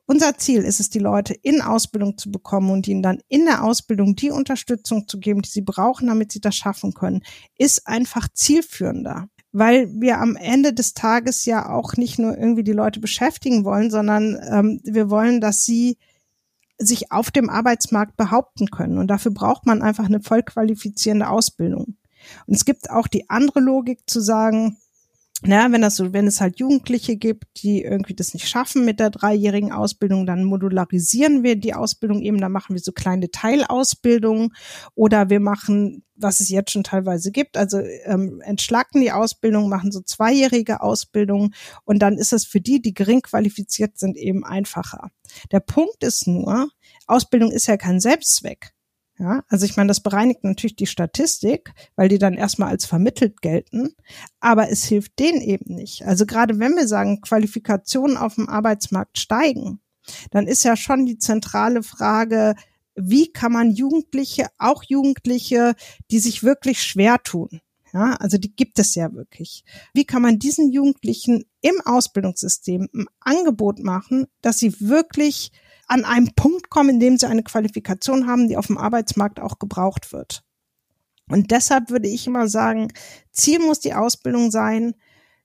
[0.07, 3.63] unser Ziel ist es, die Leute in Ausbildung zu bekommen und ihnen dann in der
[3.63, 7.23] Ausbildung die Unterstützung zu geben, die sie brauchen, damit sie das schaffen können,
[7.59, 9.29] ist einfach zielführender.
[9.53, 13.91] Weil wir am Ende des Tages ja auch nicht nur irgendwie die Leute beschäftigen wollen,
[13.91, 15.97] sondern ähm, wir wollen, dass sie
[16.79, 18.99] sich auf dem Arbeitsmarkt behaupten können.
[18.99, 21.97] Und dafür braucht man einfach eine voll qualifizierende Ausbildung.
[22.47, 24.77] Und es gibt auch die andere Logik zu sagen,
[25.43, 28.99] na, wenn das so, wenn es halt Jugendliche gibt, die irgendwie das nicht schaffen mit
[28.99, 34.51] der dreijährigen Ausbildung, dann modularisieren wir die Ausbildung eben, dann machen wir so kleine Teilausbildungen
[34.97, 39.93] oder wir machen, was es jetzt schon teilweise gibt, also ähm, entschlacken die Ausbildung, machen
[39.93, 45.11] so zweijährige Ausbildungen und dann ist es für die, die gering qualifiziert sind, eben einfacher.
[45.53, 46.69] Der Punkt ist nur,
[47.07, 48.73] Ausbildung ist ja kein Selbstzweck.
[49.19, 53.43] Ja, also ich meine, das bereinigt natürlich die Statistik, weil die dann erstmal als vermittelt
[53.43, 53.97] gelten,
[54.39, 56.07] aber es hilft denen eben nicht.
[56.07, 59.81] Also gerade wenn wir sagen, Qualifikationen auf dem Arbeitsmarkt steigen,
[60.31, 62.55] dann ist ja schon die zentrale Frage,
[62.95, 65.75] wie kann man Jugendliche, auch Jugendliche,
[66.13, 67.61] die sich wirklich schwer tun,
[67.93, 69.65] ja, also die gibt es ja wirklich.
[69.95, 75.53] Wie kann man diesen Jugendlichen im Ausbildungssystem ein Angebot machen, dass sie wirklich
[75.89, 79.59] an einem Punkt kommen, in dem sie eine Qualifikation haben, die auf dem Arbeitsmarkt auch
[79.59, 80.45] gebraucht wird.
[81.29, 82.93] Und deshalb würde ich immer sagen,
[83.33, 84.95] Ziel muss die Ausbildung sein,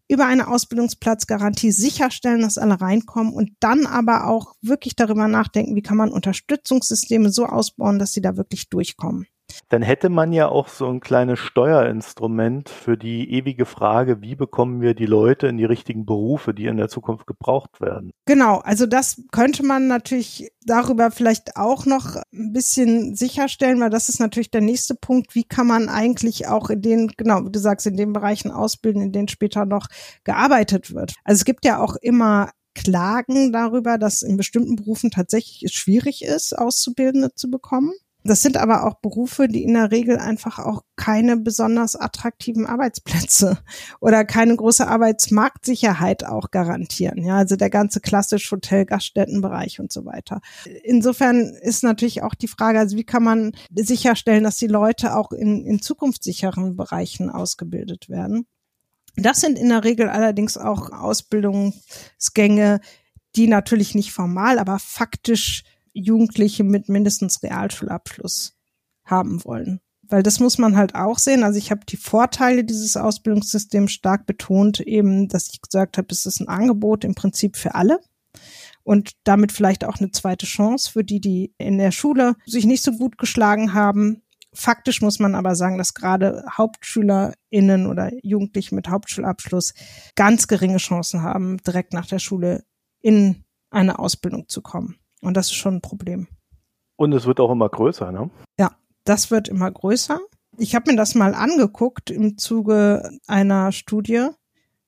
[0.10, 5.82] über eine Ausbildungsplatzgarantie sicherstellen, dass alle reinkommen und dann aber auch wirklich darüber nachdenken, wie
[5.82, 9.28] kann man Unterstützungssysteme so ausbauen, dass sie da wirklich durchkommen.
[9.70, 14.82] Dann hätte man ja auch so ein kleines Steuerinstrument für die ewige Frage, wie bekommen
[14.82, 18.12] wir die Leute in die richtigen Berufe, die in der Zukunft gebraucht werden.
[18.26, 24.10] Genau, also das könnte man natürlich darüber vielleicht auch noch ein bisschen sicherstellen, weil das
[24.10, 25.36] ist natürlich der nächste Punkt.
[25.36, 29.02] Wie kann man eigentlich auch in den, genau, wie du sagst, in den Bereichen ausbilden,
[29.02, 29.88] in denen später noch
[30.24, 31.14] gearbeitet wird.
[31.24, 36.24] Also es gibt ja auch immer Klagen darüber, dass in bestimmten Berufen tatsächlich es schwierig
[36.24, 37.94] ist, Auszubildende zu bekommen.
[38.24, 43.58] Das sind aber auch Berufe, die in der Regel einfach auch keine besonders attraktiven Arbeitsplätze
[44.00, 47.26] oder keine große Arbeitsmarktsicherheit auch garantieren.
[47.26, 50.40] Ja, also der ganze klassische Hotel, Gaststättenbereich und so weiter.
[50.84, 55.32] Insofern ist natürlich auch die Frage, also wie kann man sicherstellen, dass die Leute auch
[55.32, 58.48] in, in zukunftssicheren Bereichen ausgebildet werden?
[59.16, 62.80] Das sind in der Regel allerdings auch Ausbildungsgänge,
[63.36, 68.56] die natürlich nicht formal, aber faktisch Jugendliche mit mindestens Realschulabschluss
[69.06, 69.80] haben wollen.
[70.02, 71.44] Weil das muss man halt auch sehen.
[71.44, 76.26] Also ich habe die Vorteile dieses Ausbildungssystems stark betont, eben, dass ich gesagt habe, es
[76.26, 78.00] ist ein Angebot im Prinzip für alle
[78.84, 82.84] und damit vielleicht auch eine zweite Chance für die, die in der Schule sich nicht
[82.84, 84.22] so gut geschlagen haben.
[84.54, 89.74] Faktisch muss man aber sagen, dass gerade HauptschülerInnen oder Jugendliche mit Hauptschulabschluss
[90.16, 92.66] ganz geringe Chancen haben, direkt nach der Schule
[93.02, 94.98] in eine Ausbildung zu kommen.
[95.24, 96.28] Und das ist schon ein Problem.
[96.96, 98.30] Und es wird auch immer größer, ne?
[98.60, 100.20] Ja, das wird immer größer.
[100.58, 104.28] Ich habe mir das mal angeguckt im Zuge einer Studie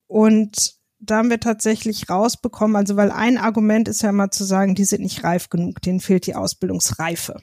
[0.08, 4.76] und da haben wir tatsächlich rausbekommen, also weil ein Argument ist ja immer zu sagen,
[4.76, 7.42] die sind nicht reif genug, denen fehlt die Ausbildungsreife.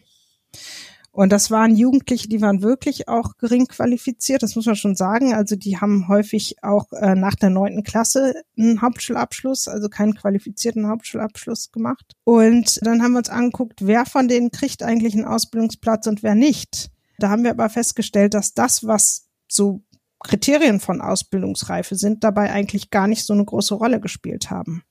[1.14, 5.34] Und das waren Jugendliche, die waren wirklich auch gering qualifiziert, das muss man schon sagen.
[5.34, 10.88] Also die haben häufig auch äh, nach der neunten Klasse einen Hauptschulabschluss, also keinen qualifizierten
[10.88, 12.16] Hauptschulabschluss gemacht.
[12.24, 16.34] Und dann haben wir uns angeguckt, wer von denen kriegt eigentlich einen Ausbildungsplatz und wer
[16.34, 16.90] nicht.
[17.18, 19.82] Da haben wir aber festgestellt, dass das, was so
[20.24, 24.82] Kriterien von Ausbildungsreife sind, dabei eigentlich gar nicht so eine große Rolle gespielt haben.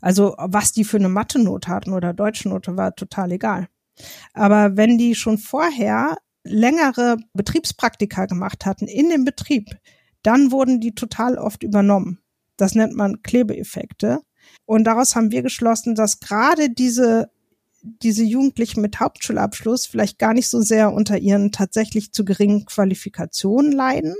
[0.00, 3.68] Also was die für eine Mathe-Note hatten oder Deutschnote war total egal.
[4.32, 9.70] Aber wenn die schon vorher längere Betriebspraktika gemacht hatten in dem Betrieb,
[10.22, 12.18] dann wurden die total oft übernommen.
[12.56, 14.20] Das nennt man Klebeeffekte.
[14.66, 17.30] Und daraus haben wir geschlossen, dass gerade diese,
[17.82, 23.72] diese Jugendlichen mit Hauptschulabschluss vielleicht gar nicht so sehr unter ihren tatsächlich zu geringen Qualifikationen
[23.72, 24.14] leiden,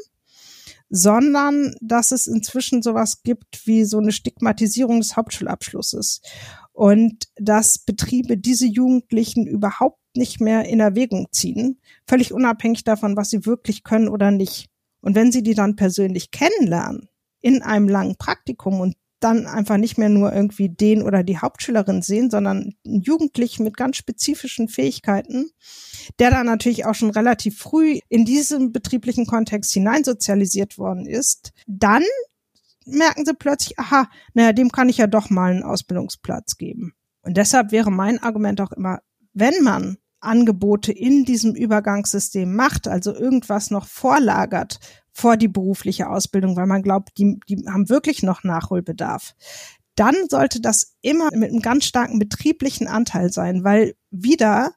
[0.90, 6.20] sondern dass es inzwischen sowas gibt wie so eine Stigmatisierung des Hauptschulabschlusses
[6.74, 13.30] und dass Betriebe diese Jugendlichen überhaupt nicht mehr in Erwägung ziehen, völlig unabhängig davon, was
[13.30, 14.66] sie wirklich können oder nicht.
[15.00, 17.08] Und wenn sie die dann persönlich kennenlernen,
[17.40, 22.02] in einem langen Praktikum und dann einfach nicht mehr nur irgendwie den oder die Hauptschülerin
[22.02, 25.50] sehen, sondern einen Jugendlichen mit ganz spezifischen Fähigkeiten,
[26.18, 32.02] der dann natürlich auch schon relativ früh in diesem betrieblichen Kontext hineinsozialisiert worden ist, dann
[32.86, 36.94] merken sie plötzlich, aha, naja, dem kann ich ja doch mal einen Ausbildungsplatz geben.
[37.22, 39.00] Und deshalb wäre mein Argument auch immer,
[39.32, 44.78] wenn man Angebote in diesem Übergangssystem macht, also irgendwas noch vorlagert
[45.12, 49.34] vor die berufliche Ausbildung, weil man glaubt, die, die haben wirklich noch Nachholbedarf,
[49.94, 54.72] dann sollte das immer mit einem ganz starken betrieblichen Anteil sein, weil wieder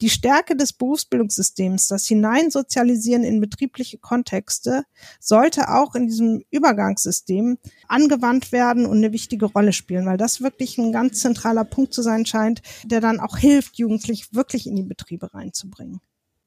[0.00, 4.84] Die Stärke des Berufsbildungssystems, das Hineinsozialisieren in betriebliche Kontexte,
[5.18, 10.78] sollte auch in diesem Übergangssystem angewandt werden und eine wichtige Rolle spielen, weil das wirklich
[10.78, 14.82] ein ganz zentraler Punkt zu sein scheint, der dann auch hilft, Jugendlich wirklich in die
[14.82, 16.00] Betriebe reinzubringen.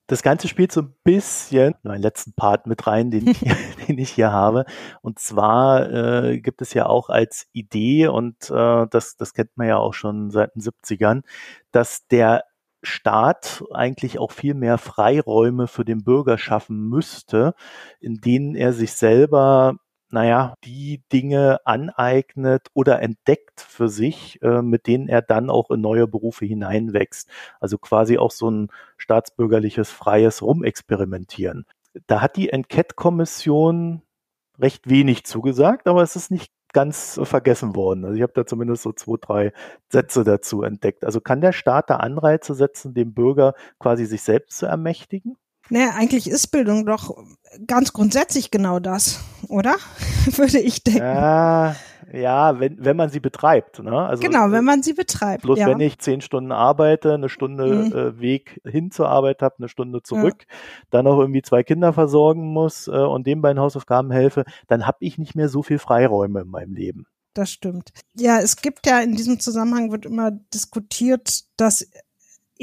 [0.08, 3.40] Das Ganze spielt so ein bisschen meinen letzten Part mit rein, den ich,
[3.88, 4.66] den ich hier habe.
[5.02, 9.68] Und zwar äh, gibt es ja auch als Idee, und äh, das, das kennt man
[9.68, 11.22] ja auch schon seit den 70ern,
[11.72, 12.44] dass der
[12.84, 17.56] Staat eigentlich auch viel mehr Freiräume für den Bürger schaffen müsste,
[18.00, 19.78] in denen er sich selber
[20.14, 25.82] naja, die Dinge aneignet oder entdeckt für sich, äh, mit denen er dann auch in
[25.82, 27.28] neue Berufe hineinwächst.
[27.60, 31.66] Also quasi auch so ein staatsbürgerliches freies Rumexperimentieren.
[32.06, 34.04] Da hat die Enquete-Kommission
[34.60, 38.04] recht wenig zugesagt, aber es ist nicht ganz vergessen worden.
[38.04, 39.54] Also ich habe da zumindest so zwei, drei
[39.90, 41.06] Sätze dazu entdeckt.
[41.06, 45.38] Also kann der Staat da Anreize setzen, dem Bürger quasi sich selbst zu ermächtigen?
[45.70, 47.16] Naja, eigentlich ist Bildung doch
[47.68, 49.76] ganz grundsätzlich genau das, oder?
[50.36, 51.00] Würde ich denken.
[51.00, 51.76] Ja,
[52.14, 53.80] ja wenn, wenn man sie betreibt.
[53.84, 53.92] Ne?
[53.92, 55.44] Also, genau, wenn man sie betreibt.
[55.44, 55.68] Bloß ja.
[55.68, 57.92] wenn ich zehn Stunden arbeite, eine Stunde mhm.
[57.92, 60.56] äh, Weg hin zur Arbeit habe, eine Stunde zurück, ja.
[60.92, 64.88] dann auch irgendwie zwei Kinder versorgen muss äh, und dem bei den Hausaufgaben helfe, dann
[64.88, 67.06] habe ich nicht mehr so viel Freiräume in meinem Leben.
[67.34, 67.92] Das stimmt.
[68.16, 71.90] Ja, es gibt ja in diesem Zusammenhang wird immer diskutiert, dass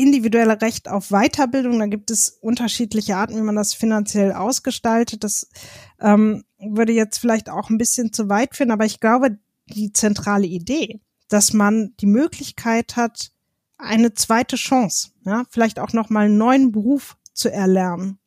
[0.01, 1.78] individuelle Recht auf Weiterbildung.
[1.78, 5.24] Da gibt es unterschiedliche Arten, wie man das finanziell ausgestaltet.
[5.24, 5.48] Das
[6.01, 10.46] ähm, würde jetzt vielleicht auch ein bisschen zu weit führen, aber ich glaube, die zentrale
[10.46, 13.30] Idee, dass man die Möglichkeit hat,
[13.78, 18.18] eine zweite Chance, ja, vielleicht auch nochmal einen neuen Beruf zu erlernen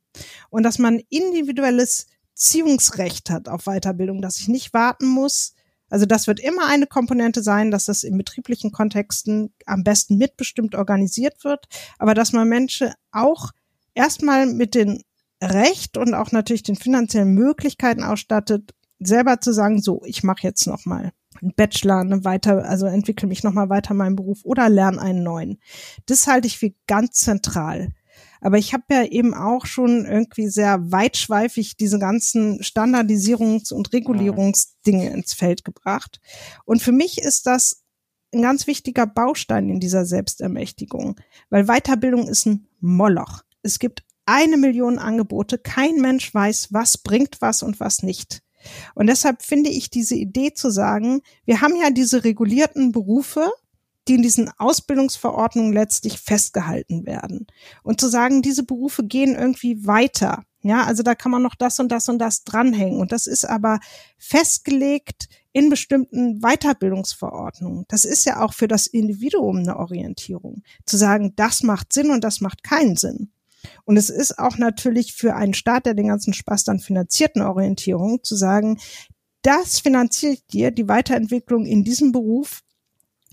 [0.49, 5.53] und dass man individuelles Ziehungsrecht hat auf Weiterbildung, dass ich nicht warten muss,
[5.93, 10.73] also das wird immer eine Komponente sein, dass das in betrieblichen Kontexten am besten mitbestimmt
[10.73, 11.67] organisiert wird,
[11.99, 13.51] aber dass man Menschen auch
[13.93, 15.03] erstmal mit den
[15.39, 20.65] Recht und auch natürlich den finanziellen Möglichkeiten ausstattet, selber zu sagen, so, ich mache jetzt
[20.65, 24.69] noch mal einen Bachelor, eine weiter, also entwickle mich noch mal weiter meinen Beruf oder
[24.69, 25.59] lerne einen neuen.
[26.07, 27.89] Das halte ich für ganz zentral.
[28.43, 35.09] Aber ich habe ja eben auch schon irgendwie sehr weitschweifig diese ganzen Standardisierungs- und Regulierungsdinge
[35.11, 36.19] ins Feld gebracht.
[36.65, 37.83] Und für mich ist das
[38.33, 41.15] ein ganz wichtiger Baustein in dieser Selbstermächtigung,
[41.49, 43.43] weil Weiterbildung ist ein Moloch.
[43.61, 45.57] Es gibt eine Million Angebote.
[45.57, 48.41] Kein Mensch weiß, was bringt was und was nicht.
[48.93, 53.49] Und deshalb finde ich diese Idee zu sagen, wir haben ja diese regulierten Berufe,
[54.07, 57.47] die in diesen Ausbildungsverordnungen letztlich festgehalten werden.
[57.83, 60.43] Und zu sagen, diese Berufe gehen irgendwie weiter.
[60.61, 62.99] Ja, also da kann man noch das und das und das dranhängen.
[62.99, 63.79] Und das ist aber
[64.17, 67.85] festgelegt in bestimmten Weiterbildungsverordnungen.
[67.89, 70.63] Das ist ja auch für das Individuum eine Orientierung.
[70.85, 73.31] Zu sagen, das macht Sinn und das macht keinen Sinn.
[73.85, 77.49] Und es ist auch natürlich für einen Staat, der den ganzen Spaß dann finanziert, eine
[77.49, 78.79] Orientierung, zu sagen,
[79.41, 82.62] das finanziert dir die Weiterentwicklung in diesem Beruf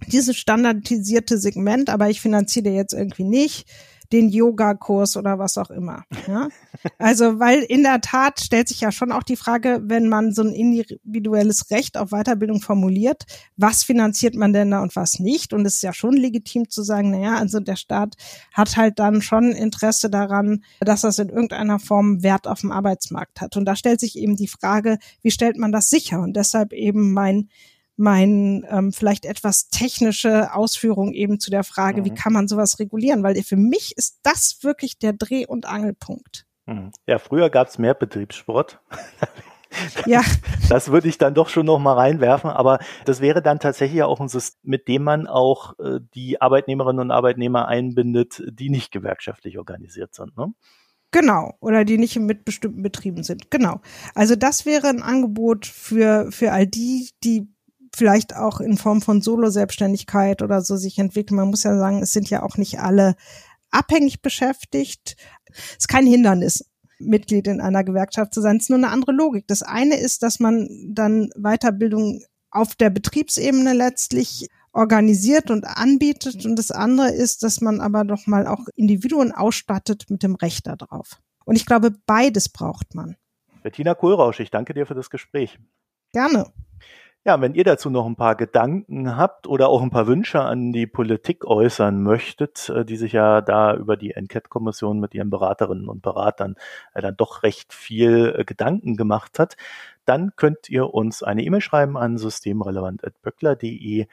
[0.06, 3.66] dieses standardisierte Segment, aber ich finanziere jetzt irgendwie nicht
[4.12, 6.04] den Yoga-Kurs oder was auch immer.
[6.26, 6.48] Ja?
[6.98, 10.42] Also, weil in der Tat stellt sich ja schon auch die Frage, wenn man so
[10.42, 13.24] ein individuelles Recht auf Weiterbildung formuliert,
[13.56, 15.52] was finanziert man denn da und was nicht?
[15.52, 18.14] Und es ist ja schon legitim zu sagen, naja, also der Staat
[18.52, 23.40] hat halt dann schon Interesse daran, dass das in irgendeiner Form Wert auf dem Arbeitsmarkt
[23.40, 23.56] hat.
[23.56, 26.20] Und da stellt sich eben die Frage, wie stellt man das sicher?
[26.20, 27.48] Und deshalb eben mein
[28.00, 32.04] mein ähm, vielleicht etwas technische Ausführung eben zu der Frage, mhm.
[32.06, 33.22] wie kann man sowas regulieren?
[33.22, 36.46] Weil für mich ist das wirklich der Dreh- und Angelpunkt.
[36.66, 36.92] Mhm.
[37.06, 38.80] Ja, früher gab es mehr Betriebssport.
[40.06, 40.22] ja.
[40.68, 44.20] Das würde ich dann doch schon noch mal reinwerfen, aber das wäre dann tatsächlich auch
[44.20, 49.58] ein System, mit dem man auch äh, die Arbeitnehmerinnen und Arbeitnehmer einbindet, die nicht gewerkschaftlich
[49.58, 50.36] organisiert sind.
[50.36, 50.54] Ne?
[51.12, 53.50] Genau, oder die nicht mit bestimmten Betrieben sind.
[53.50, 53.80] Genau.
[54.14, 57.48] Also das wäre ein Angebot für, für all die, die
[57.94, 61.36] vielleicht auch in Form von Solo-Selbstständigkeit oder so sich entwickeln.
[61.36, 63.16] Man muss ja sagen, es sind ja auch nicht alle
[63.70, 65.16] abhängig beschäftigt.
[65.52, 66.64] Es ist kein Hindernis,
[66.98, 68.56] Mitglied in einer Gewerkschaft zu sein.
[68.56, 69.46] Es ist nur eine andere Logik.
[69.46, 76.44] Das eine ist, dass man dann Weiterbildung auf der Betriebsebene letztlich organisiert und anbietet.
[76.46, 80.66] Und das andere ist, dass man aber doch mal auch Individuen ausstattet mit dem Recht
[80.66, 81.20] darauf.
[81.44, 83.16] Und ich glaube, beides braucht man.
[83.62, 85.58] Bettina Kohlrausch, ich danke dir für das Gespräch.
[86.12, 86.52] Gerne.
[87.26, 90.72] Ja, wenn ihr dazu noch ein paar Gedanken habt oder auch ein paar Wünsche an
[90.72, 95.88] die Politik äußern möchtet, äh, die sich ja da über die Enquete-Kommission mit ihren Beraterinnen
[95.90, 96.56] und Beratern
[96.94, 99.58] äh, dann doch recht viel äh, Gedanken gemacht hat,
[100.06, 104.06] dann könnt ihr uns eine E-Mail schreiben an systemrelevant.böckler.de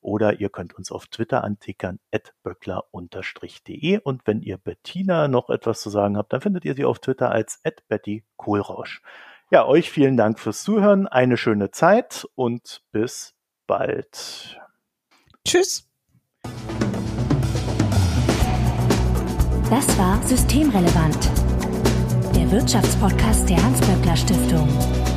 [0.00, 1.98] oder ihr könnt uns auf Twitter antickern,
[2.44, 3.98] böckler-de.
[3.98, 7.30] Und wenn ihr Bettina noch etwas zu sagen habt, dann findet ihr sie auf Twitter
[7.32, 9.02] als Betty Kohlrausch.
[9.52, 13.34] Ja, euch vielen Dank fürs Zuhören, eine schöne Zeit und bis
[13.66, 14.58] bald.
[15.46, 15.86] Tschüss.
[19.68, 21.30] Das war Systemrelevant,
[22.34, 25.11] der Wirtschaftspodcast der Hans-Böckler Stiftung.